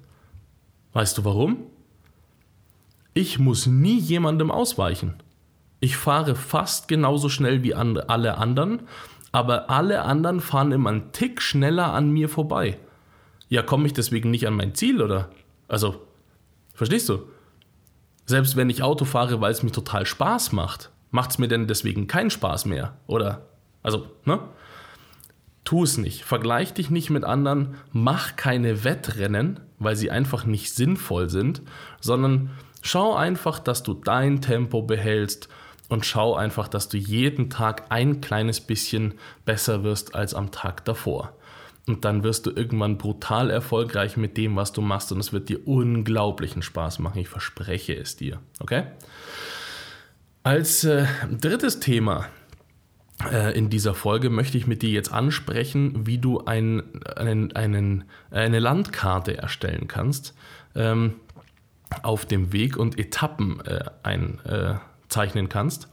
Weißt 0.93 1.19
du 1.19 1.25
warum? 1.25 1.59
Ich 3.14 3.38
muss 3.38 3.66
nie 3.66 3.99
jemandem 3.99 4.50
ausweichen. 4.50 5.14
Ich 5.81 5.97
fahre 5.97 6.35
fast 6.35 6.88
genauso 6.88 7.28
schnell 7.28 7.62
wie 7.62 7.75
an, 7.75 7.97
alle 7.97 8.38
anderen, 8.38 8.83
aber 9.31 9.71
alle 9.71 10.02
anderen 10.02 10.40
fahren 10.40 10.73
immer 10.73 10.90
einen 10.90 11.12
Tick 11.12 11.40
schneller 11.40 11.93
an 11.93 12.11
mir 12.11 12.28
vorbei. 12.28 12.78
Ja, 13.49 13.62
komme 13.62 13.87
ich 13.87 13.93
deswegen 13.93 14.31
nicht 14.31 14.47
an 14.47 14.55
mein 14.55 14.75
Ziel, 14.75 15.00
oder? 15.00 15.31
Also, 15.69 16.02
verstehst 16.75 17.09
du? 17.09 17.28
Selbst 18.25 18.57
wenn 18.57 18.71
ich 18.71 18.83
Auto 18.83 19.05
fahre, 19.05 19.40
weil 19.40 19.52
es 19.52 19.62
mir 19.62 19.71
total 19.71 20.05
Spaß 20.05 20.52
macht, 20.52 20.90
macht 21.11 21.31
es 21.31 21.38
mir 21.38 21.49
denn 21.49 21.69
deswegen 21.69 22.09
keinen 22.09 22.31
Spaß 22.31 22.64
mehr, 22.64 22.97
oder? 23.07 23.47
Also, 23.87 24.09
ne? 24.25 24.40
Tu 25.62 25.85
es 25.85 25.97
nicht. 25.97 26.25
Vergleich 26.25 26.75
dich 26.75 26.90
nicht 26.90 27.09
mit 27.09 27.23
anderen. 27.23 27.76
Mach 27.93 28.35
keine 28.35 28.83
Wettrennen, 28.83 29.61
weil 29.78 29.95
sie 29.95 30.11
einfach 30.11 30.45
nicht 30.45 30.75
sinnvoll 30.75 31.31
sind, 31.31 31.62
sondern 32.00 32.50
schau 32.83 33.14
einfach, 33.14 33.61
dass 33.61 33.85
du 33.85 33.95
dein 33.95 34.40
Tempo 34.40 34.83
behältst 34.83 35.49
und 35.88 36.05
schau 36.05 36.35
einfach, 36.35 36.66
dass 36.66 36.88
du 36.88 36.97
jeden 36.97 37.49
Tag 37.49 37.85
ein 37.90 38.21
kleines 38.21 38.61
bisschen 38.61 39.14
besser 39.45 39.85
wirst 39.85 40.16
als 40.16 40.35
am 40.35 40.50
Tag 40.50 40.85
davor. 40.85 41.37
Und 41.87 42.05
dann 42.05 42.25
wirst 42.25 42.47
du 42.47 42.50
irgendwann 42.50 42.99
brutal 42.99 43.50
erfolgreich 43.50 44.16
mit 44.16 44.37
dem, 44.37 44.57
was 44.57 44.73
du 44.73 44.81
machst 44.81 45.12
und 45.12 45.21
es 45.21 45.33
wird 45.33 45.49
dir 45.49 45.64
unglaublichen 45.64 46.62
Spaß 46.62 46.99
machen. 46.99 47.21
Ich 47.21 47.28
verspreche 47.28 47.95
es 47.95 48.16
dir. 48.16 48.40
Okay? 48.59 48.83
Als 50.43 50.83
äh, 50.83 51.07
drittes 51.31 51.78
Thema 51.78 52.26
in 53.55 53.71
dieser 53.71 53.95
Folge 53.95 54.29
möchte 54.29 54.59
ich 54.59 54.67
mit 54.67 54.83
dir 54.83 54.91
jetzt 54.91 55.11
ansprechen, 55.11 56.07
wie 56.07 56.19
du 56.19 56.45
ein, 56.45 56.83
einen, 57.17 57.51
einen, 57.57 58.05
eine 58.31 58.59
Landkarte 58.59 59.39
erstellen 59.39 59.89
kannst 59.89 60.35
ähm, 60.75 61.15
auf 62.03 62.27
dem 62.27 62.53
Weg 62.53 62.77
und 62.77 62.99
Etappen 62.99 63.61
äh, 63.65 63.85
einzeichnen 64.03 65.49
kannst. 65.49 65.89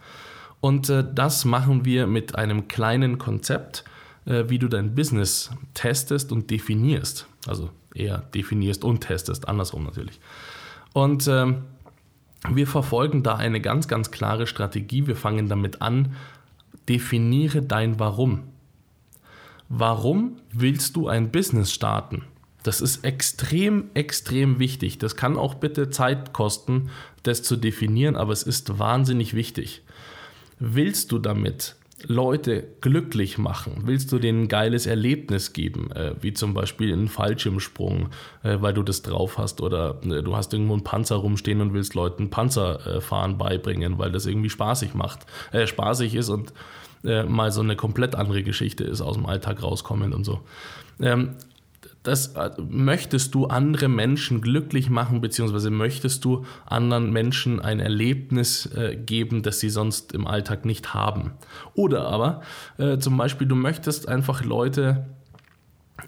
Und 0.59 0.89
äh, 0.89 1.03
das 1.13 1.45
machen 1.45 1.85
wir 1.85 2.07
mit 2.07 2.35
einem 2.35 2.67
kleinen 2.67 3.17
Konzept, 3.17 3.83
äh, 4.25 4.45
wie 4.47 4.59
du 4.59 4.67
dein 4.67 4.95
Business 4.95 5.51
testest 5.73 6.31
und 6.31 6.49
definierst. 6.51 7.27
Also 7.47 7.69
eher 7.93 8.19
definierst 8.33 8.83
und 8.83 9.01
testest, 9.01 9.47
andersrum 9.47 9.83
natürlich. 9.83 10.19
Und 10.93 11.27
ähm, 11.27 11.63
wir 12.49 12.67
verfolgen 12.67 13.23
da 13.23 13.35
eine 13.35 13.61
ganz, 13.61 13.87
ganz 13.87 14.11
klare 14.11 14.47
Strategie. 14.47 15.07
Wir 15.07 15.15
fangen 15.15 15.47
damit 15.47 15.81
an, 15.81 16.15
definiere 16.89 17.61
dein 17.61 17.99
Warum. 17.99 18.43
Warum 19.69 20.37
willst 20.51 20.95
du 20.95 21.07
ein 21.07 21.31
Business 21.31 21.71
starten? 21.71 22.23
Das 22.63 22.79
ist 22.79 23.03
extrem, 23.03 23.89
extrem 23.93 24.59
wichtig. 24.59 24.97
Das 24.97 25.15
kann 25.15 25.37
auch 25.37 25.55
bitte 25.55 25.89
Zeit 25.89 26.31
kosten, 26.31 26.89
das 27.23 27.43
zu 27.43 27.57
definieren, 27.57 28.15
aber 28.15 28.31
es 28.31 28.43
ist 28.43 28.79
wahnsinnig 28.79 29.33
wichtig. 29.33 29.83
Willst 30.59 31.11
du 31.11 31.19
damit 31.19 31.75
Leute 32.07 32.67
glücklich 32.81 33.37
machen? 33.37 33.83
Willst 33.85 34.11
du 34.11 34.19
denen 34.19 34.43
ein 34.43 34.47
geiles 34.47 34.85
Erlebnis 34.85 35.53
geben, 35.53 35.91
äh, 35.91 36.13
wie 36.21 36.33
zum 36.33 36.53
Beispiel 36.53 36.91
einen 36.91 37.07
Fallschirmsprung, 37.07 38.09
äh, 38.43 38.57
weil 38.59 38.73
du 38.73 38.83
das 38.83 39.01
drauf 39.01 39.37
hast, 39.37 39.61
oder 39.61 40.01
äh, 40.03 40.21
du 40.21 40.35
hast 40.35 40.53
irgendwo 40.53 40.73
einen 40.73 40.83
Panzer 40.83 41.15
rumstehen 41.15 41.61
und 41.61 41.73
willst 41.73 41.93
Leuten 41.93 42.29
Panzerfahren 42.29 43.37
beibringen, 43.37 43.97
weil 43.97 44.11
das 44.11 44.25
irgendwie 44.25 44.49
spaßig 44.49 44.93
macht, 44.93 45.25
äh, 45.51 45.65
spaßig 45.65 46.15
ist 46.15 46.29
und 46.29 46.53
äh, 47.05 47.23
mal 47.23 47.51
so 47.51 47.61
eine 47.61 47.75
komplett 47.75 48.15
andere 48.15 48.43
Geschichte 48.43 48.83
ist 48.83 49.01
aus 49.01 49.15
dem 49.15 49.25
Alltag 49.25 49.63
rauskommen 49.63 50.13
und 50.13 50.23
so. 50.23 50.41
Ähm, 51.01 51.35
das 52.03 52.35
äh, 52.35 52.51
möchtest 52.57 53.33
du 53.33 53.47
andere 53.47 53.87
Menschen 53.87 54.41
glücklich 54.41 54.89
machen, 54.89 55.21
beziehungsweise 55.21 55.71
möchtest 55.71 56.23
du 56.25 56.45
anderen 56.65 57.11
Menschen 57.11 57.61
ein 57.61 57.79
Erlebnis 57.79 58.65
äh, 58.75 58.95
geben, 58.95 59.41
das 59.41 59.59
sie 59.59 59.69
sonst 59.69 60.11
im 60.13 60.27
Alltag 60.27 60.65
nicht 60.65 60.93
haben. 60.93 61.31
Oder 61.73 62.05
aber 62.07 62.41
äh, 62.77 62.97
zum 62.97 63.17
Beispiel, 63.17 63.47
du 63.47 63.55
möchtest 63.55 64.09
einfach 64.09 64.43
Leute 64.43 65.05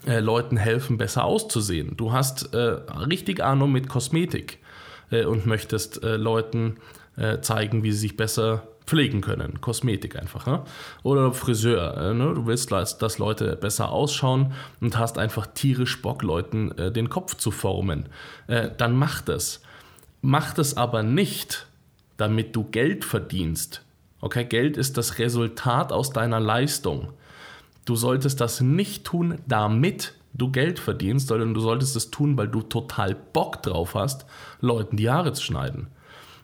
äh, 0.06 0.20
Leuten 0.20 0.58
helfen, 0.58 0.98
besser 0.98 1.24
auszusehen. 1.24 1.96
Du 1.96 2.12
hast 2.12 2.54
äh, 2.54 2.58
richtig 2.58 3.42
Ahnung 3.42 3.72
mit 3.72 3.88
Kosmetik 3.88 4.58
und 5.08 5.46
möchtest 5.46 6.02
Leuten 6.02 6.78
zeigen, 7.40 7.84
wie 7.84 7.92
sie 7.92 7.98
sich 7.98 8.16
besser 8.16 8.66
pflegen 8.86 9.20
können. 9.20 9.60
Kosmetik 9.60 10.16
einfach. 10.16 10.46
Ne? 10.46 10.62
Oder 11.02 11.32
Friseur. 11.32 11.96
Äh, 11.96 12.14
ne? 12.14 12.34
Du 12.34 12.46
willst, 12.46 12.70
dass 12.72 13.18
Leute 13.18 13.56
besser 13.56 13.90
ausschauen 13.90 14.52
und 14.80 14.96
hast 14.96 15.18
einfach 15.18 15.46
tierisch 15.48 16.00
Bock, 16.00 16.22
Leuten 16.22 16.70
äh, 16.78 16.92
den 16.92 17.08
Kopf 17.08 17.34
zu 17.34 17.50
formen. 17.50 18.08
Äh, 18.46 18.70
dann 18.76 18.96
mach 18.96 19.20
das. 19.20 19.60
Mach 20.22 20.54
das 20.54 20.76
aber 20.76 21.02
nicht, 21.02 21.66
damit 22.16 22.54
du 22.56 22.64
Geld 22.64 23.04
verdienst. 23.04 23.82
Okay, 24.20 24.44
Geld 24.44 24.76
ist 24.76 24.96
das 24.96 25.18
Resultat 25.18 25.92
aus 25.92 26.10
deiner 26.10 26.40
Leistung. 26.40 27.12
Du 27.84 27.96
solltest 27.96 28.40
das 28.40 28.60
nicht 28.60 29.04
tun, 29.04 29.38
damit 29.46 30.14
du 30.32 30.50
Geld 30.50 30.78
verdienst, 30.78 31.28
sondern 31.28 31.54
du 31.54 31.60
solltest 31.60 31.96
es 31.96 32.10
tun, 32.10 32.36
weil 32.36 32.48
du 32.48 32.62
total 32.62 33.14
Bock 33.14 33.62
drauf 33.62 33.94
hast, 33.94 34.26
Leuten 34.60 34.96
die 34.96 35.10
Haare 35.10 35.32
zu 35.32 35.42
schneiden 35.42 35.88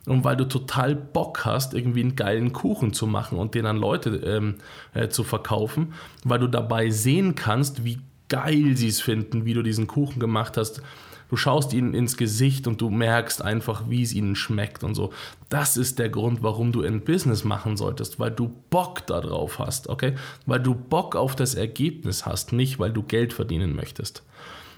und 0.07 0.25
weil 0.25 0.37
du 0.37 0.45
total 0.47 0.95
Bock 0.95 1.45
hast, 1.45 1.75
irgendwie 1.75 2.01
einen 2.01 2.17
geilen 2.17 2.53
Kuchen 2.53 2.93
zu 2.93 3.07
machen 3.07 3.39
und 3.39 3.55
den 3.55 3.67
an 3.67 3.77
Leute 3.77 4.11
ähm, 4.17 4.57
äh, 4.95 5.09
zu 5.09 5.23
verkaufen, 5.23 5.95
weil 6.25 6.41
du 6.41 6.49
dabei 6.49 6.91
sehen 6.91 7.35
kannst, 7.35 7.85
wie 7.85 8.01
geil 8.29 8.77
sie 8.77 8.89
es 8.89 9.01
finden, 9.01 9.45
wie 9.45 9.55
du 9.55 9.63
diesen 9.63 9.87
Kuchen 9.87 10.19
gemacht 10.19 10.57
hast. 10.57 10.83
Du 11.29 11.37
schaust 11.37 11.73
ihnen 11.73 11.95
ins 11.95 12.19
Gesicht 12.19 12.67
und 12.67 12.81
du 12.81 12.91
merkst 12.91 13.41
einfach, 13.41 13.89
wie 13.89 14.03
es 14.03 14.13
ihnen 14.13 14.37
schmeckt 14.37 14.85
und 14.85 14.95
so. 14.95 15.13
Das 15.49 15.79
ist 15.79 15.99
der 15.99 16.11
Grund, 16.11 16.43
warum 16.43 16.73
du 16.73 16.83
ein 16.83 17.05
Business 17.05 17.43
machen 17.45 17.79
solltest, 17.79 18.19
weil 18.19 18.31
du 18.31 18.53
Bock 18.69 19.07
darauf 19.07 19.59
hast, 19.59 19.89
okay? 19.89 20.15
Weil 20.45 20.61
du 20.61 20.75
Bock 20.75 21.17
auf 21.17 21.35
das 21.35 21.55
Ergebnis 21.55 22.27
hast, 22.27 22.53
nicht 22.53 22.79
weil 22.79 22.93
du 22.93 23.03
Geld 23.03 23.33
verdienen 23.33 23.75
möchtest. 23.75 24.23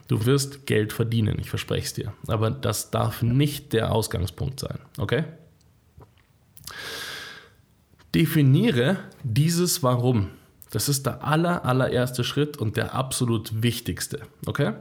Du 0.09 0.27
wirst 0.27 0.67
Geld 0.67 0.93
verdienen, 0.93 1.39
ich 1.41 1.51
verspreche 1.51 1.87
es 1.87 1.95
dir. 1.95 2.13
Aber 2.27 2.51
das 2.51 2.91
darf 2.91 3.23
nicht 3.23 3.73
der 3.73 3.93
Ausgangspunkt 3.93 4.61
sein. 4.61 4.79
Okay? 4.99 5.25
Definiere 8.15 8.99
dieses 9.23 9.83
Warum. 9.83 10.31
Das 10.71 10.89
ist 10.89 11.07
der 11.07 11.23
aller, 11.25 11.65
allererste 11.65 12.25
Schritt 12.25 12.57
und 12.57 12.77
der 12.77 12.97
absolut 12.97 13.63
wichtigste. 13.63 14.23
Okay? 14.45 14.73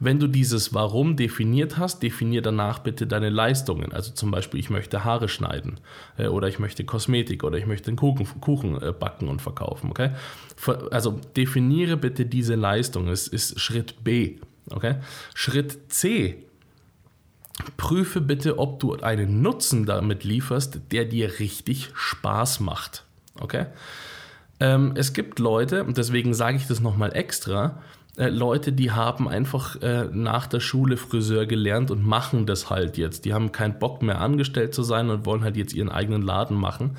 Wenn 0.00 0.18
du 0.18 0.26
dieses 0.26 0.72
Warum 0.72 1.14
definiert 1.16 1.76
hast, 1.76 2.02
definier 2.02 2.40
danach 2.40 2.78
bitte 2.78 3.06
deine 3.06 3.28
Leistungen. 3.28 3.92
Also 3.92 4.12
zum 4.12 4.30
Beispiel, 4.30 4.58
ich 4.60 4.70
möchte 4.70 5.04
Haare 5.04 5.28
schneiden 5.28 5.78
äh, 6.16 6.28
oder 6.28 6.48
ich 6.48 6.58
möchte 6.58 6.84
Kosmetik 6.84 7.44
oder 7.44 7.58
ich 7.58 7.66
möchte 7.66 7.88
einen 7.88 7.98
Kuchen, 7.98 8.26
Kuchen 8.40 8.80
äh, 8.80 8.92
backen 8.92 9.28
und 9.28 9.42
verkaufen. 9.42 9.90
Okay? 9.90 10.12
Also 10.90 11.20
definiere 11.36 11.98
bitte 11.98 12.24
diese 12.24 12.54
Leistung. 12.54 13.08
Es 13.08 13.28
ist 13.28 13.60
Schritt 13.60 14.02
B. 14.02 14.38
Okay? 14.72 14.96
Schritt 15.34 15.92
C. 15.92 16.44
Prüfe 17.76 18.20
bitte, 18.20 18.58
ob 18.58 18.80
du 18.80 18.94
einen 18.96 19.42
Nutzen 19.42 19.84
damit 19.86 20.24
lieferst, 20.24 20.80
der 20.90 21.04
dir 21.04 21.38
richtig 21.38 21.90
Spaß 21.94 22.60
macht. 22.60 23.04
okay? 23.38 23.66
Ähm, 24.58 24.92
es 24.94 25.12
gibt 25.12 25.38
Leute, 25.38 25.84
und 25.84 25.98
deswegen 25.98 26.34
sage 26.34 26.56
ich 26.56 26.66
das 26.66 26.80
nochmal 26.80 27.14
extra, 27.14 27.82
äh, 28.16 28.28
Leute, 28.28 28.72
die 28.72 28.90
haben 28.90 29.28
einfach 29.28 29.80
äh, 29.80 30.04
nach 30.12 30.46
der 30.46 30.60
Schule 30.60 30.96
Friseur 30.96 31.46
gelernt 31.46 31.90
und 31.90 32.06
machen 32.06 32.46
das 32.46 32.68
halt 32.68 32.98
jetzt. 32.98 33.24
Die 33.24 33.32
haben 33.32 33.52
keinen 33.52 33.78
Bock 33.78 34.02
mehr 34.02 34.20
angestellt 34.20 34.74
zu 34.74 34.82
sein 34.82 35.08
und 35.10 35.24
wollen 35.24 35.42
halt 35.42 35.56
jetzt 35.56 35.72
ihren 35.72 35.88
eigenen 35.88 36.22
Laden 36.22 36.56
machen. 36.56 36.96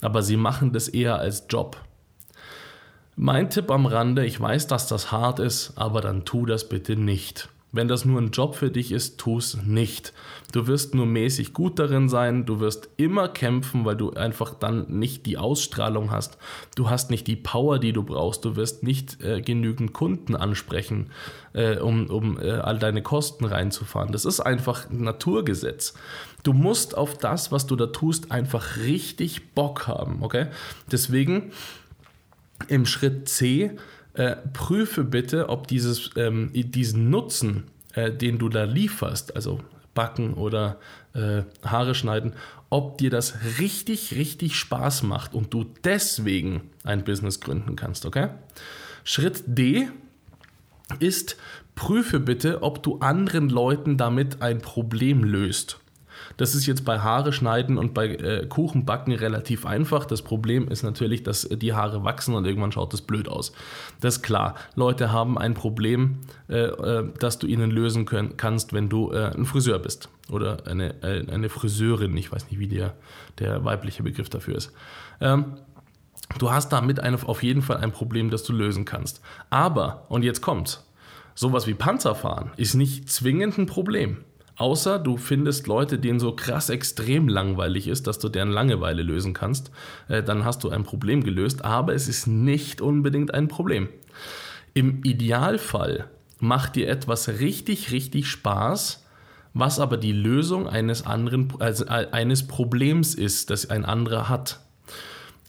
Aber 0.00 0.22
sie 0.22 0.36
machen 0.36 0.72
das 0.72 0.88
eher 0.88 1.18
als 1.18 1.46
Job. 1.48 1.80
Mein 3.18 3.48
Tipp 3.48 3.70
am 3.70 3.86
Rande, 3.86 4.26
ich 4.26 4.38
weiß, 4.38 4.66
dass 4.66 4.88
das 4.88 5.10
hart 5.10 5.38
ist, 5.38 5.72
aber 5.76 6.02
dann 6.02 6.26
tu 6.26 6.44
das 6.44 6.68
bitte 6.68 6.96
nicht. 6.96 7.48
Wenn 7.72 7.88
das 7.88 8.04
nur 8.04 8.20
ein 8.20 8.30
Job 8.30 8.54
für 8.54 8.70
dich 8.70 8.92
ist, 8.92 9.16
tu 9.16 9.38
es 9.38 9.56
nicht. 9.64 10.12
Du 10.52 10.66
wirst 10.66 10.94
nur 10.94 11.06
mäßig 11.06 11.54
gut 11.54 11.78
darin 11.78 12.10
sein, 12.10 12.44
du 12.44 12.60
wirst 12.60 12.90
immer 12.98 13.28
kämpfen, 13.28 13.86
weil 13.86 13.96
du 13.96 14.10
einfach 14.10 14.52
dann 14.52 14.98
nicht 14.98 15.24
die 15.24 15.38
Ausstrahlung 15.38 16.10
hast. 16.10 16.36
Du 16.74 16.90
hast 16.90 17.10
nicht 17.10 17.26
die 17.26 17.36
Power, 17.36 17.78
die 17.78 17.94
du 17.94 18.02
brauchst. 18.02 18.44
Du 18.44 18.54
wirst 18.54 18.82
nicht 18.82 19.22
äh, 19.22 19.40
genügend 19.40 19.94
Kunden 19.94 20.36
ansprechen, 20.36 21.10
äh, 21.54 21.78
um, 21.78 22.08
um 22.10 22.38
äh, 22.38 22.50
all 22.50 22.78
deine 22.78 23.00
Kosten 23.00 23.46
reinzufahren. 23.46 24.12
Das 24.12 24.26
ist 24.26 24.40
einfach 24.40 24.90
ein 24.90 25.04
Naturgesetz. 25.04 25.94
Du 26.42 26.52
musst 26.52 26.96
auf 26.96 27.16
das, 27.16 27.50
was 27.50 27.66
du 27.66 27.76
da 27.76 27.86
tust, 27.86 28.30
einfach 28.30 28.76
richtig 28.76 29.54
Bock 29.54 29.86
haben, 29.86 30.18
okay? 30.20 30.48
Deswegen 30.92 31.50
im 32.68 32.86
Schritt 32.86 33.28
C 33.28 33.72
äh, 34.14 34.36
prüfe 34.52 35.04
bitte, 35.04 35.48
ob 35.48 35.66
dieses, 35.68 36.10
ähm, 36.16 36.50
diesen 36.52 37.10
Nutzen, 37.10 37.64
äh, 37.94 38.10
den 38.10 38.38
du 38.38 38.48
da 38.48 38.64
lieferst, 38.64 39.34
also 39.36 39.60
backen 39.94 40.34
oder 40.34 40.78
äh, 41.14 41.42
Haare 41.64 41.94
schneiden, 41.94 42.34
ob 42.70 42.98
dir 42.98 43.10
das 43.10 43.34
richtig, 43.58 44.14
richtig 44.14 44.56
Spaß 44.56 45.02
macht 45.02 45.34
und 45.34 45.52
du 45.52 45.64
deswegen 45.84 46.70
ein 46.84 47.04
Business 47.04 47.40
gründen 47.40 47.76
kannst, 47.76 48.06
okay? 48.06 48.28
Schritt 49.04 49.44
D 49.46 49.88
ist, 50.98 51.36
prüfe 51.74 52.20
bitte, 52.20 52.62
ob 52.62 52.82
du 52.82 52.98
anderen 52.98 53.48
Leuten 53.48 53.96
damit 53.96 54.42
ein 54.42 54.60
Problem 54.60 55.24
löst. 55.24 55.78
Das 56.36 56.54
ist 56.54 56.66
jetzt 56.66 56.84
bei 56.84 56.98
Haare 56.98 57.32
schneiden 57.32 57.78
und 57.78 57.94
bei 57.94 58.08
äh, 58.08 58.46
Kuchen 58.46 58.84
backen 58.84 59.12
relativ 59.12 59.64
einfach. 59.64 60.04
Das 60.04 60.22
Problem 60.22 60.68
ist 60.68 60.82
natürlich, 60.82 61.22
dass 61.22 61.48
die 61.48 61.72
Haare 61.72 62.04
wachsen 62.04 62.34
und 62.34 62.46
irgendwann 62.46 62.72
schaut 62.72 62.92
das 62.92 63.02
blöd 63.02 63.28
aus. 63.28 63.52
Das 64.00 64.16
ist 64.16 64.22
klar. 64.22 64.54
Leute 64.74 65.12
haben 65.12 65.38
ein 65.38 65.54
Problem, 65.54 66.18
äh, 66.48 66.58
äh, 66.58 67.12
das 67.18 67.38
du 67.38 67.46
ihnen 67.46 67.70
lösen 67.70 68.04
können, 68.04 68.36
kannst, 68.36 68.72
wenn 68.72 68.88
du 68.88 69.12
äh, 69.12 69.32
ein 69.34 69.46
Friseur 69.46 69.78
bist 69.78 70.08
oder 70.30 70.66
eine, 70.66 71.02
äh, 71.02 71.26
eine 71.30 71.48
Friseurin. 71.48 72.16
Ich 72.16 72.30
weiß 72.30 72.50
nicht, 72.50 72.58
wie 72.58 72.68
der, 72.68 72.94
der 73.38 73.64
weibliche 73.64 74.02
Begriff 74.02 74.28
dafür 74.28 74.56
ist. 74.56 74.72
Ähm, 75.20 75.56
du 76.38 76.50
hast 76.50 76.70
damit 76.70 77.00
eine, 77.00 77.16
auf 77.26 77.42
jeden 77.42 77.62
Fall 77.62 77.78
ein 77.78 77.92
Problem, 77.92 78.30
das 78.30 78.44
du 78.44 78.52
lösen 78.52 78.84
kannst. 78.84 79.22
Aber, 79.48 80.04
und 80.08 80.22
jetzt 80.22 80.42
kommt's, 80.42 80.84
sowas 81.34 81.66
wie 81.66 81.74
Panzerfahren 81.74 82.50
ist 82.56 82.74
nicht 82.74 83.08
zwingend 83.08 83.58
ein 83.58 83.66
Problem. 83.66 84.18
Außer 84.56 84.98
du 84.98 85.18
findest 85.18 85.66
Leute, 85.66 85.98
denen 85.98 86.18
so 86.18 86.32
krass 86.32 86.70
extrem 86.70 87.28
langweilig 87.28 87.88
ist, 87.88 88.06
dass 88.06 88.18
du 88.18 88.30
deren 88.30 88.50
Langeweile 88.50 89.02
lösen 89.02 89.34
kannst, 89.34 89.70
äh, 90.08 90.22
dann 90.22 90.44
hast 90.44 90.64
du 90.64 90.70
ein 90.70 90.84
Problem 90.84 91.22
gelöst, 91.22 91.64
aber 91.64 91.94
es 91.94 92.08
ist 92.08 92.26
nicht 92.26 92.80
unbedingt 92.80 93.34
ein 93.34 93.48
Problem. 93.48 93.88
Im 94.72 95.02
Idealfall 95.04 96.08
macht 96.38 96.76
dir 96.76 96.88
etwas 96.88 97.28
richtig, 97.40 97.92
richtig 97.92 98.28
Spaß, 98.28 99.04
was 99.52 99.78
aber 99.78 99.96
die 99.98 100.12
Lösung 100.12 100.68
eines 100.68 101.04
anderen, 101.06 101.52
also 101.60 101.84
äh, 101.84 102.08
eines 102.10 102.46
Problems 102.46 103.14
ist, 103.14 103.50
das 103.50 103.68
ein 103.68 103.84
anderer 103.84 104.28
hat 104.28 104.60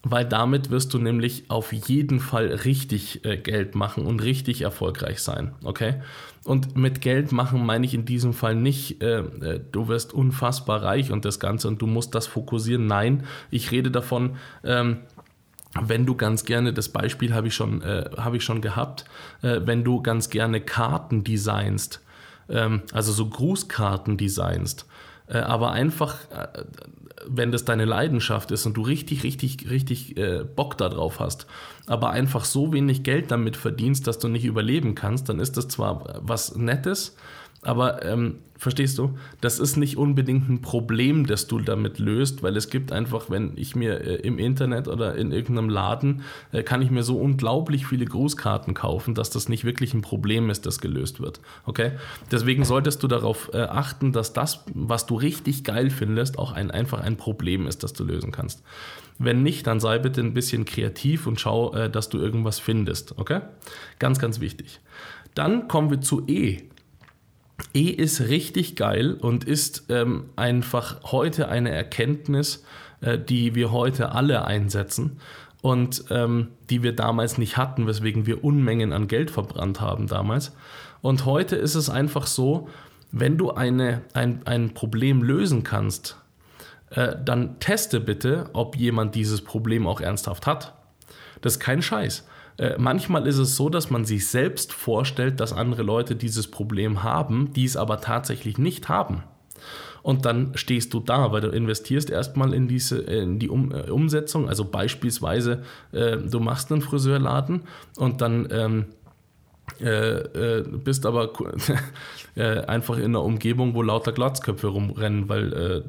weil 0.03 0.25
damit 0.25 0.69
wirst 0.69 0.93
du 0.93 0.99
nämlich 0.99 1.49
auf 1.49 1.73
jeden 1.73 2.19
Fall 2.19 2.47
richtig 2.47 3.25
äh, 3.25 3.37
Geld 3.37 3.75
machen 3.75 4.05
und 4.05 4.21
richtig 4.23 4.61
erfolgreich 4.61 5.21
sein, 5.21 5.53
okay? 5.63 5.95
Und 6.43 6.77
mit 6.77 7.01
Geld 7.01 7.31
machen 7.33 7.65
meine 7.65 7.85
ich 7.85 7.93
in 7.93 8.05
diesem 8.05 8.33
Fall 8.33 8.55
nicht, 8.55 9.01
äh, 9.01 9.19
äh, 9.19 9.59
du 9.71 9.87
wirst 9.89 10.13
unfassbar 10.13 10.81
reich 10.81 11.11
und 11.11 11.25
das 11.25 11.39
Ganze 11.39 11.67
und 11.67 11.81
du 11.81 11.87
musst 11.87 12.15
das 12.15 12.25
fokussieren. 12.25 12.87
Nein, 12.87 13.25
ich 13.51 13.71
rede 13.71 13.91
davon, 13.91 14.37
ähm, 14.63 14.99
wenn 15.79 16.05
du 16.05 16.15
ganz 16.15 16.45
gerne, 16.45 16.73
das 16.73 16.89
Beispiel 16.89 17.33
habe 17.33 17.47
ich, 17.47 17.55
schon, 17.55 17.81
äh, 17.81 18.09
hab 18.15 18.33
ich 18.33 18.43
schon 18.43 18.61
gehabt, 18.61 19.05
äh, 19.41 19.59
wenn 19.65 19.83
du 19.83 20.01
ganz 20.01 20.29
gerne 20.29 20.61
Karten 20.61 21.23
designst, 21.23 22.01
ähm, 22.49 22.83
also 22.93 23.11
so 23.11 23.27
Grußkarten 23.27 24.17
designst, 24.17 24.85
aber 25.33 25.71
einfach 25.71 26.15
äh, 26.31 26.63
wenn 27.29 27.51
das 27.51 27.65
deine 27.65 27.85
Leidenschaft 27.85 28.51
ist 28.51 28.65
und 28.65 28.75
du 28.75 28.81
richtig, 28.81 29.23
richtig, 29.23 29.69
richtig 29.69 30.17
äh, 30.17 30.43
Bock 30.43 30.77
darauf 30.77 31.19
hast, 31.19 31.47
aber 31.85 32.11
einfach 32.11 32.45
so 32.45 32.73
wenig 32.73 33.03
Geld 33.03 33.31
damit 33.31 33.57
verdienst, 33.57 34.07
dass 34.07 34.19
du 34.19 34.27
nicht 34.27 34.45
überleben 34.45 34.95
kannst, 34.95 35.29
dann 35.29 35.39
ist 35.39 35.57
das 35.57 35.67
zwar 35.67 36.19
was 36.21 36.55
Nettes, 36.55 37.15
aber 37.61 38.05
ähm, 38.05 38.35
verstehst 38.57 38.97
du, 38.97 39.17
das 39.41 39.59
ist 39.59 39.77
nicht 39.77 39.97
unbedingt 39.97 40.49
ein 40.49 40.61
Problem, 40.61 41.25
das 41.25 41.47
du 41.47 41.59
damit 41.59 41.99
löst, 41.99 42.43
weil 42.43 42.55
es 42.57 42.69
gibt 42.69 42.91
einfach, 42.91 43.29
wenn 43.29 43.53
ich 43.55 43.75
mir 43.75 44.01
äh, 44.01 44.15
im 44.15 44.39
Internet 44.39 44.87
oder 44.87 45.15
in 45.15 45.31
irgendeinem 45.31 45.69
Laden, 45.69 46.21
äh, 46.51 46.63
kann 46.63 46.81
ich 46.81 46.91
mir 46.91 47.03
so 47.03 47.17
unglaublich 47.17 47.85
viele 47.85 48.05
Grußkarten 48.05 48.73
kaufen, 48.73 49.15
dass 49.15 49.29
das 49.29 49.49
nicht 49.49 49.63
wirklich 49.63 49.93
ein 49.93 50.01
Problem 50.01 50.49
ist, 50.49 50.65
das 50.65 50.79
gelöst 50.79 51.19
wird. 51.19 51.39
Okay? 51.65 51.93
Deswegen 52.31 52.65
solltest 52.65 53.01
du 53.03 53.07
darauf 53.07 53.51
äh, 53.53 53.61
achten, 53.61 54.11
dass 54.11 54.33
das, 54.33 54.63
was 54.73 55.05
du 55.05 55.15
richtig 55.15 55.63
geil 55.63 55.89
findest, 55.89 56.39
auch 56.39 56.51
ein, 56.51 56.71
einfach 56.71 57.01
ein 57.01 57.17
Problem 57.17 57.67
ist, 57.67 57.83
das 57.83 57.93
du 57.93 58.03
lösen 58.03 58.31
kannst. 58.31 58.63
Wenn 59.19 59.41
nicht, 59.41 59.65
dann 59.65 59.79
sei 59.79 59.97
bitte 59.97 60.21
ein 60.21 60.33
bisschen 60.33 60.65
kreativ 60.65 61.25
und 61.25 61.39
schau, 61.39 61.73
äh, 61.73 61.89
dass 61.89 62.09
du 62.09 62.19
irgendwas 62.19 62.59
findest. 62.59 63.17
Okay? 63.17 63.41
Ganz, 63.99 64.19
ganz 64.19 64.39
wichtig. 64.39 64.79
Dann 65.33 65.67
kommen 65.67 65.89
wir 65.89 66.01
zu 66.01 66.25
E. 66.27 66.63
E 67.73 67.89
ist 67.89 68.21
richtig 68.21 68.75
geil 68.75 69.13
und 69.13 69.43
ist 69.43 69.85
ähm, 69.89 70.29
einfach 70.35 71.11
heute 71.11 71.49
eine 71.49 71.71
Erkenntnis, 71.71 72.63
äh, 73.01 73.17
die 73.17 73.55
wir 73.55 73.71
heute 73.71 74.11
alle 74.11 74.45
einsetzen 74.45 75.19
und 75.61 76.05
ähm, 76.09 76.49
die 76.69 76.83
wir 76.83 76.93
damals 76.95 77.37
nicht 77.37 77.57
hatten, 77.57 77.87
weswegen 77.87 78.25
wir 78.25 78.43
Unmengen 78.43 78.93
an 78.93 79.07
Geld 79.07 79.31
verbrannt 79.31 79.81
haben 79.81 80.07
damals. 80.07 80.53
Und 81.01 81.25
heute 81.25 81.55
ist 81.55 81.75
es 81.75 81.89
einfach 81.89 82.27
so, 82.27 82.69
wenn 83.11 83.37
du 83.37 83.51
eine, 83.51 84.01
ein, 84.13 84.41
ein 84.45 84.73
Problem 84.73 85.23
lösen 85.23 85.63
kannst, 85.63 86.17
äh, 86.91 87.15
dann 87.23 87.59
teste 87.59 87.99
bitte, 87.99 88.49
ob 88.53 88.75
jemand 88.75 89.15
dieses 89.15 89.41
Problem 89.41 89.87
auch 89.87 90.01
ernsthaft 90.01 90.45
hat. 90.45 90.73
Das 91.41 91.53
ist 91.53 91.59
kein 91.59 91.81
Scheiß. 91.81 92.25
Äh, 92.57 92.75
manchmal 92.77 93.27
ist 93.27 93.37
es 93.37 93.55
so, 93.55 93.69
dass 93.69 93.89
man 93.89 94.05
sich 94.05 94.27
selbst 94.27 94.73
vorstellt, 94.73 95.39
dass 95.39 95.53
andere 95.53 95.83
Leute 95.83 96.15
dieses 96.15 96.49
Problem 96.49 97.03
haben, 97.03 97.53
die 97.53 97.65
es 97.65 97.77
aber 97.77 98.01
tatsächlich 98.01 98.57
nicht 98.57 98.89
haben. 98.89 99.23
Und 100.03 100.25
dann 100.25 100.51
stehst 100.55 100.93
du 100.93 101.01
da, 101.01 101.33
weil 101.33 101.41
du 101.41 101.49
investierst 101.49 102.09
erstmal 102.09 102.53
in 102.53 102.67
diese 102.67 102.99
in 102.99 103.39
die 103.39 103.49
um, 103.49 103.73
äh, 103.73 103.89
Umsetzung. 103.89 104.47
Also 104.47 104.63
beispielsweise, 104.63 105.63
äh, 105.91 106.17
du 106.17 106.39
machst 106.39 106.71
einen 106.71 106.81
Friseurladen 106.81 107.63
und 107.97 108.21
dann 108.21 108.47
ähm, 108.51 108.85
äh, 109.81 110.59
äh, 110.59 110.63
bist 110.63 111.05
aber 111.05 111.33
äh, 112.35 112.61
einfach 112.61 112.97
in 112.97 113.05
einer 113.05 113.23
Umgebung, 113.23 113.75
wo 113.75 113.81
lauter 113.81 114.11
Glatzköpfe 114.11 114.67
rumrennen, 114.67 115.29
weil 115.29 115.53
äh, 115.53 115.83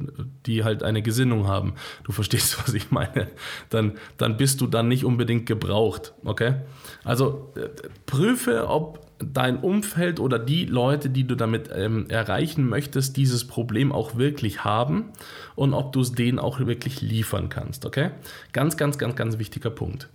die 0.46 0.64
halt 0.64 0.82
eine 0.82 1.00
Gesinnung 1.00 1.46
haben. 1.46 1.74
Du 2.04 2.12
verstehst, 2.12 2.58
was 2.66 2.74
ich 2.74 2.90
meine. 2.90 3.28
Dann, 3.70 3.92
dann 4.18 4.36
bist 4.36 4.60
du 4.60 4.66
dann 4.66 4.88
nicht 4.88 5.04
unbedingt 5.04 5.46
gebraucht. 5.46 6.12
Okay? 6.24 6.56
Also 7.04 7.52
äh, 7.56 7.68
prüfe, 8.04 8.68
ob 8.68 9.06
dein 9.20 9.58
Umfeld 9.58 10.20
oder 10.20 10.38
die 10.38 10.64
Leute, 10.64 11.10
die 11.10 11.24
du 11.24 11.34
damit 11.34 11.70
ähm, 11.74 12.06
erreichen 12.08 12.68
möchtest, 12.68 13.16
dieses 13.16 13.46
Problem 13.46 13.90
auch 13.90 14.16
wirklich 14.16 14.64
haben 14.64 15.12
und 15.54 15.74
ob 15.74 15.92
du 15.92 16.00
es 16.00 16.12
denen 16.12 16.38
auch 16.38 16.60
wirklich 16.60 17.00
liefern 17.00 17.48
kannst. 17.48 17.86
Okay? 17.86 18.10
Ganz, 18.52 18.76
ganz, 18.76 18.98
ganz, 18.98 19.16
ganz 19.16 19.38
wichtiger 19.38 19.70
Punkt. 19.70 20.08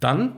Dann 0.00 0.36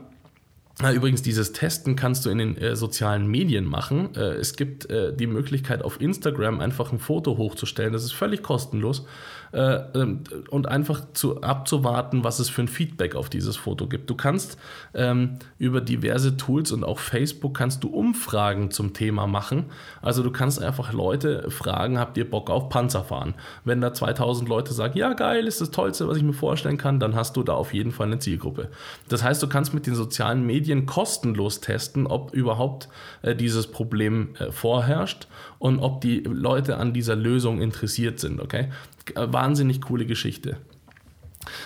Übrigens, 0.83 1.23
dieses 1.23 1.53
Testen 1.53 1.95
kannst 1.95 2.27
du 2.27 2.31
in 2.31 2.39
den 2.39 2.57
äh, 2.57 2.75
sozialen 2.75 3.29
Medien 3.29 3.65
machen. 3.65 4.15
Äh, 4.17 4.35
es 4.35 4.57
gibt 4.57 4.91
äh, 4.91 5.15
die 5.15 5.29
Möglichkeit, 5.29 5.83
auf 5.83 6.01
Instagram 6.01 6.61
einfach 6.61 6.93
ein 6.93 6.99
Foto 6.99 7.39
hochzustellen. 7.39 7.93
Das 7.93 8.03
ist 8.03 8.13
völlig 8.13 8.43
kostenlos. 8.43 9.07
Äh, 9.55 9.85
ähm, 9.95 10.25
und 10.51 10.67
einfach 10.67 11.13
zu, 11.13 11.41
abzuwarten, 11.43 12.25
was 12.25 12.41
es 12.41 12.51
für 12.51 12.63
ein 12.63 12.69
Feedback 12.69 13.15
auf 13.15 13.31
dieses 13.31 13.57
Foto 13.57 13.87
gibt. 13.87 14.11
Du 14.11 14.17
kannst 14.17 14.59
ähm, 14.95 15.39
über 15.59 15.81
diverse 15.81 16.37
Tools 16.37 16.73
und 16.73 16.83
auch 16.83 16.99
Facebook 16.99 17.57
kannst 17.57 17.85
du 17.85 17.89
Umfragen 17.89 18.73
zum 18.73 18.95
Thema 18.95 19.29
machen. 19.29 19.67
Also 20.03 20.25
du 20.25 20.33
kannst 20.33 20.61
einfach 20.61 20.93
Leute 20.93 21.53
fragen, 21.53 22.01
habt 22.01 22.17
ihr 22.17 22.29
Bock 22.29 22.51
auf 22.51 22.69
Panzerfahren? 22.69 23.35
Wenn 23.65 23.81
da 23.81 23.95
2000 23.95 24.49
Leute 24.49 24.75
sagen, 24.75 24.99
ja 24.99 25.13
geil, 25.13 25.47
ist 25.47 25.61
das 25.61 25.71
Tollste, 25.71 26.09
was 26.09 26.17
ich 26.17 26.25
mir 26.25 26.33
vorstellen 26.33 26.77
kann, 26.77 26.99
dann 26.99 27.15
hast 27.15 27.37
du 27.37 27.45
da 27.45 27.53
auf 27.53 27.73
jeden 27.73 27.93
Fall 27.93 28.09
eine 28.09 28.19
Zielgruppe. 28.19 28.71
Das 29.09 29.23
heißt, 29.23 29.41
du 29.41 29.47
kannst 29.47 29.73
mit 29.73 29.87
den 29.87 29.95
sozialen 29.95 30.45
Medien 30.45 30.63
kostenlos 30.87 31.61
testen, 31.61 32.07
ob 32.07 32.33
überhaupt 32.33 32.88
äh, 33.22 33.35
dieses 33.35 33.66
Problem 33.66 34.35
äh, 34.38 34.50
vorherrscht 34.53 35.29
und 35.59 35.79
ob 35.81 36.00
die 36.00 36.20
Leute 36.20 36.77
an 36.79 36.92
dieser 36.92 37.16
Lösung 37.16 37.61
interessiert 37.61 38.18
sind. 38.20 38.40
Okay? 38.40 38.70
Wahnsinnig 39.14 39.81
coole 39.83 40.07
Geschichte. 40.07 40.57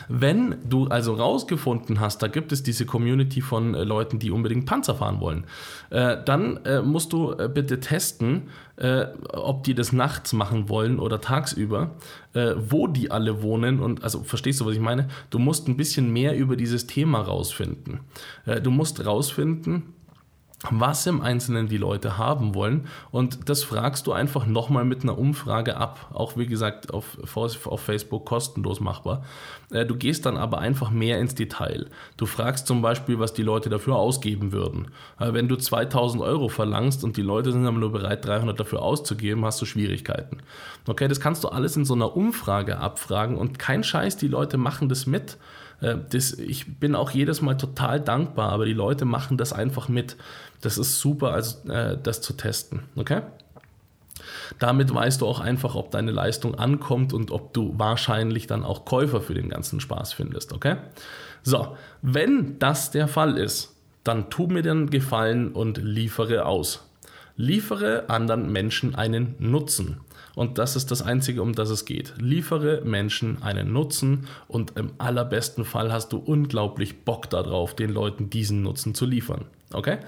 Wenn 0.09 0.57
du 0.65 0.87
also 0.87 1.15
rausgefunden 1.15 2.01
hast, 2.01 2.23
da 2.23 2.29
gibt 2.29 2.53
es 2.53 2.63
diese 2.63 2.87
Community 2.87 3.41
von 3.41 3.75
äh, 3.75 3.85
Leuten, 3.85 4.19
die 4.19 4.31
unbedingt 4.31 4.67
Panzer 4.67 4.95
fahren 4.95 5.21
wollen, 5.21 5.45
äh, 5.91 6.17
dann 6.25 6.59
äh, 6.65 6.83
musst 6.83 7.13
du 7.13 7.35
bitte 7.49 7.81
testen, 7.81 8.49
ob 9.33 9.65
die 9.65 9.75
das 9.75 9.93
nachts 9.93 10.33
machen 10.33 10.69
wollen 10.69 11.01
oder 11.01 11.21
tagsüber, 11.21 11.97
wo 12.33 12.87
die 12.87 13.11
alle 13.11 13.43
wohnen 13.43 13.81
und 13.81 14.05
also 14.05 14.23
verstehst 14.23 14.61
du, 14.61 14.67
was 14.67 14.75
ich 14.75 14.81
meine? 14.81 15.09
Du 15.31 15.41
musst 15.41 15.67
ein 15.67 15.77
bisschen 15.77 16.13
mehr 16.13 16.37
über 16.37 16.55
dieses 16.55 16.87
Thema 16.87 17.21
rausfinden. 17.21 17.99
du 18.63 18.71
musst 18.71 19.05
rausfinden, 19.05 19.95
was 20.71 21.07
im 21.07 21.21
Einzelnen 21.21 21.69
die 21.69 21.77
Leute 21.77 22.19
haben 22.19 22.55
wollen. 22.55 22.89
Und 23.11 23.49
das 23.49 23.63
fragst 23.63 24.07
du 24.07 24.13
einfach 24.13 24.47
nochmal 24.47 24.85
mit 24.85 25.03
einer 25.03 25.17
Umfrage 25.17 25.77
ab. 25.77 26.11
Auch 26.13 26.37
wie 26.37 26.47
gesagt 26.47 26.93
auf, 26.93 27.17
auf 27.37 27.81
Facebook 27.81 28.27
kostenlos 28.27 28.81
machbar. 28.81 29.25
Äh, 29.71 29.87
du 29.87 29.95
gehst 29.95 30.27
dann 30.27 30.37
aber 30.37 30.59
einfach 30.59 30.91
mehr 30.91 31.21
ins 31.21 31.35
Detail. 31.37 31.87
Du 32.17 32.27
fragst 32.27 32.67
zum 32.67 32.83
Beispiel, 32.83 33.21
was 33.21 33.33
die 33.33 33.43
Leute 33.43 33.69
dafür 33.69 33.97
ausgeben 33.97 34.53
würden. 34.53 34.89
Äh, 35.21 35.33
wenn 35.33 35.49
du 35.49 35.57
2000 35.57 36.23
Euro 36.23 36.49
verlangst 36.49 37.05
und 37.05 37.17
die 37.17 37.23
Leute 37.23 37.53
sind 37.53 37.67
aber 37.67 37.79
nur 37.79 37.93
bereit, 37.93 38.25
300 38.25 38.59
dafür 38.59 38.83
auszugeben, 38.83 39.45
hast 39.45 39.63
du 39.63 39.65
Schwierigkeiten. 39.65 40.39
Okay, 40.89 41.07
das 41.07 41.21
kannst 41.21 41.45
du 41.45 41.49
alles 41.49 41.77
in 41.77 41.85
so 41.85 41.95
einer 41.95 42.17
Umfrage 42.17 42.79
abfragen 42.79 43.37
und 43.37 43.61
kein 43.61 43.85
Scheiß, 43.85 44.17
die 44.17 44.29
Leute 44.29 44.59
machen 44.59 44.89
das 44.89 45.07
mit. 45.07 45.39
Äh, 45.81 45.97
das, 46.11 46.33
ich 46.33 46.79
bin 46.79 46.95
auch 46.95 47.11
jedes 47.11 47.41
Mal 47.41 47.57
total 47.57 48.01
dankbar, 48.01 48.51
aber 48.51 48.65
die 48.65 48.73
Leute 48.73 49.05
machen 49.05 49.37
das 49.37 49.53
einfach 49.53 49.89
mit. 49.89 50.17
Das 50.61 50.79
ist 50.79 51.01
super, 51.01 51.33
also 51.33 51.69
äh, 51.71 51.99
das 52.03 52.21
zu 52.21 52.33
testen. 52.35 52.83
Okay? 52.97 53.23
Damit 54.59 54.93
weißt 54.93 55.21
du 55.21 55.27
auch 55.27 55.41
einfach, 55.41 55.75
ob 55.75 55.91
deine 55.91 56.11
Leistung 56.11 56.55
ankommt 56.55 57.13
und 57.13 57.31
ob 57.31 57.53
du 57.53 57.75
wahrscheinlich 57.79 58.47
dann 58.47 58.65
auch 58.65 58.85
Käufer 58.85 59.21
für 59.21 59.35
den 59.35 59.49
ganzen 59.49 59.81
Spaß 59.81 60.13
findest. 60.13 60.53
Okay? 60.53 60.77
So, 61.43 61.77
wenn 62.03 62.59
das 62.59 62.91
der 62.91 63.09
Fall 63.09 63.39
ist, 63.39 63.75
dann 64.05 64.31
tu 64.31 64.47
mir 64.47 64.63
den 64.63 64.91
Gefallen 64.91 65.53
und 65.53 65.79
liefere 65.79 66.47
aus. 66.47 66.85
Liefere 67.37 68.09
anderen 68.09 68.51
Menschen 68.51 68.95
einen 68.95 69.37
Nutzen. 69.39 70.01
Und 70.39 70.59
das 70.59 70.77
ist 70.77 70.93
das 70.93 71.03
Einzige, 71.03 71.43
um 71.43 71.53
das 71.53 71.69
es 71.69 71.85
geht. 71.85 72.15
Liefere 72.21 72.83
Menschen 72.85 73.43
einen 73.43 73.73
Nutzen 73.73 74.29
und 74.47 74.77
im 74.77 74.93
allerbesten 74.99 75.65
Fall 75.65 75.93
hast 75.93 76.13
du 76.13 76.19
unglaublich 76.19 77.01
Bock 77.01 77.29
darauf, 77.29 77.75
den 77.75 77.91
Leuten 77.91 78.31
diesen 78.31 78.63
Nutzen 78.63 78.95
zu 78.95 79.05
liefern. 79.05 79.47
Okay? 79.73 79.99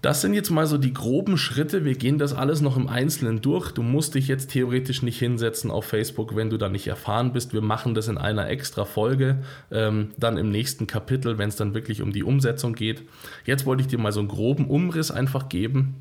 Das 0.00 0.22
sind 0.22 0.32
jetzt 0.32 0.48
mal 0.48 0.66
so 0.66 0.78
die 0.78 0.94
groben 0.94 1.36
Schritte. 1.36 1.84
Wir 1.84 1.94
gehen 1.94 2.16
das 2.16 2.32
alles 2.32 2.62
noch 2.62 2.78
im 2.78 2.88
Einzelnen 2.88 3.42
durch. 3.42 3.72
Du 3.72 3.82
musst 3.82 4.14
dich 4.14 4.28
jetzt 4.28 4.50
theoretisch 4.50 5.02
nicht 5.02 5.18
hinsetzen 5.18 5.70
auf 5.70 5.84
Facebook, 5.84 6.34
wenn 6.36 6.48
du 6.48 6.56
da 6.56 6.70
nicht 6.70 6.86
erfahren 6.86 7.34
bist. 7.34 7.52
Wir 7.52 7.60
machen 7.60 7.92
das 7.94 8.08
in 8.08 8.16
einer 8.16 8.48
extra 8.48 8.86
Folge, 8.86 9.44
ähm, 9.70 10.12
dann 10.16 10.38
im 10.38 10.50
nächsten 10.50 10.86
Kapitel, 10.86 11.36
wenn 11.36 11.50
es 11.50 11.56
dann 11.56 11.74
wirklich 11.74 12.00
um 12.00 12.14
die 12.14 12.22
Umsetzung 12.22 12.72
geht. 12.72 13.02
Jetzt 13.44 13.66
wollte 13.66 13.82
ich 13.82 13.88
dir 13.88 13.98
mal 13.98 14.12
so 14.12 14.20
einen 14.20 14.28
groben 14.28 14.68
Umriss 14.68 15.10
einfach 15.10 15.50
geben. 15.50 15.96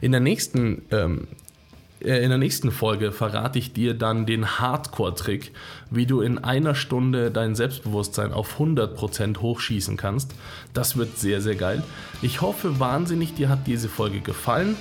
In 0.00 0.12
der 0.12 0.22
nächsten 0.22 0.82
ähm, 0.90 1.28
äh, 1.28 1.49
in 2.00 2.30
der 2.30 2.38
nächsten 2.38 2.70
Folge 2.70 3.12
verrate 3.12 3.58
ich 3.58 3.72
dir 3.72 3.94
dann 3.94 4.24
den 4.24 4.58
Hardcore-Trick, 4.58 5.52
wie 5.90 6.06
du 6.06 6.22
in 6.22 6.38
einer 6.38 6.74
Stunde 6.74 7.30
dein 7.30 7.54
Selbstbewusstsein 7.54 8.32
auf 8.32 8.58
100% 8.58 9.38
hochschießen 9.40 9.96
kannst. 9.96 10.34
Das 10.72 10.96
wird 10.96 11.18
sehr, 11.18 11.42
sehr 11.42 11.56
geil. 11.56 11.82
Ich 12.22 12.40
hoffe 12.40 12.80
wahnsinnig, 12.80 13.34
dir 13.34 13.50
hat 13.50 13.66
diese 13.66 13.88
Folge 13.88 14.20
gefallen. 14.20 14.76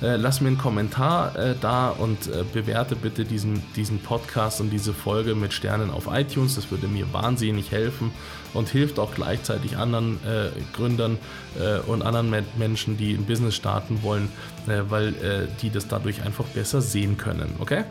Äh, 0.00 0.16
lass 0.16 0.40
mir 0.40 0.48
einen 0.48 0.58
Kommentar 0.58 1.36
äh, 1.36 1.54
da 1.60 1.88
und 1.88 2.28
äh, 2.28 2.44
bewerte 2.52 2.94
bitte 2.94 3.24
diesen, 3.24 3.62
diesen 3.74 3.98
Podcast 3.98 4.60
und 4.60 4.70
diese 4.70 4.92
Folge 4.92 5.34
mit 5.34 5.52
Sternen 5.52 5.90
auf 5.90 6.06
iTunes. 6.12 6.54
Das 6.54 6.70
würde 6.70 6.86
mir 6.86 7.12
wahnsinnig 7.12 7.72
helfen 7.72 8.12
und 8.54 8.68
hilft 8.68 9.00
auch 9.00 9.12
gleichzeitig 9.14 9.76
anderen 9.76 10.20
äh, 10.24 10.50
Gründern 10.72 11.18
äh, 11.58 11.80
und 11.80 12.02
anderen 12.02 12.32
Menschen, 12.56 12.96
die 12.96 13.12
ein 13.14 13.24
Business 13.24 13.56
starten 13.56 14.02
wollen, 14.02 14.28
weil 14.66 15.48
die 15.62 15.70
das 15.70 15.88
dadurch 15.88 16.22
einfach 16.22 16.44
besser 16.44 16.82
sehen 16.82 17.16
können. 17.16 17.54
Okay? 17.58 17.84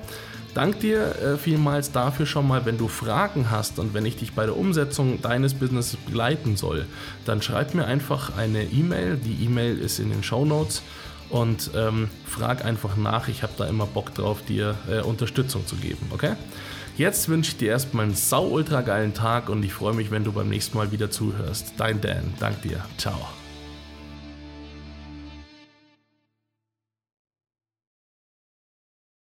Dank 0.53 0.79
dir 0.79 1.37
vielmals 1.41 1.91
dafür 1.91 2.25
schon 2.25 2.47
mal, 2.47 2.65
wenn 2.65 2.77
du 2.77 2.87
Fragen 2.87 3.49
hast 3.49 3.79
und 3.79 3.93
wenn 3.93 4.05
ich 4.05 4.17
dich 4.17 4.33
bei 4.33 4.45
der 4.45 4.55
Umsetzung 4.55 5.21
deines 5.21 5.53
Businesses 5.55 5.97
begleiten 5.97 6.55
soll, 6.55 6.85
dann 7.25 7.41
schreib 7.41 7.73
mir 7.73 7.85
einfach 7.85 8.37
eine 8.37 8.63
E-Mail. 8.63 9.17
Die 9.17 9.43
E-Mail 9.45 9.77
ist 9.79 9.99
in 9.99 10.09
den 10.09 10.23
Show 10.23 10.45
Notes 10.45 10.83
und 11.29 11.71
ähm, 11.75 12.09
frag 12.25 12.65
einfach 12.65 12.95
nach. 12.97 13.27
Ich 13.27 13.43
habe 13.43 13.53
da 13.57 13.67
immer 13.67 13.85
Bock 13.85 14.13
drauf, 14.13 14.41
dir 14.47 14.75
äh, 14.89 15.01
Unterstützung 15.01 15.65
zu 15.65 15.75
geben, 15.75 16.07
okay? 16.11 16.35
Jetzt 16.97 17.29
wünsche 17.29 17.51
ich 17.51 17.57
dir 17.57 17.69
erstmal 17.69 18.05
einen 18.05 18.15
sau 18.15 18.47
ultra 18.47 18.81
geilen 18.81 19.13
Tag 19.13 19.49
und 19.49 19.63
ich 19.63 19.73
freue 19.73 19.93
mich, 19.93 20.09
wenn 20.09 20.23
du 20.23 20.31
beim 20.31 20.49
nächsten 20.49 20.77
Mal 20.77 20.91
wieder 20.91 21.11
zuhörst. 21.11 21.73
Dein 21.77 22.01
Dan, 22.01 22.33
dank 22.39 22.61
dir. 22.63 22.83
Ciao. 22.97 23.19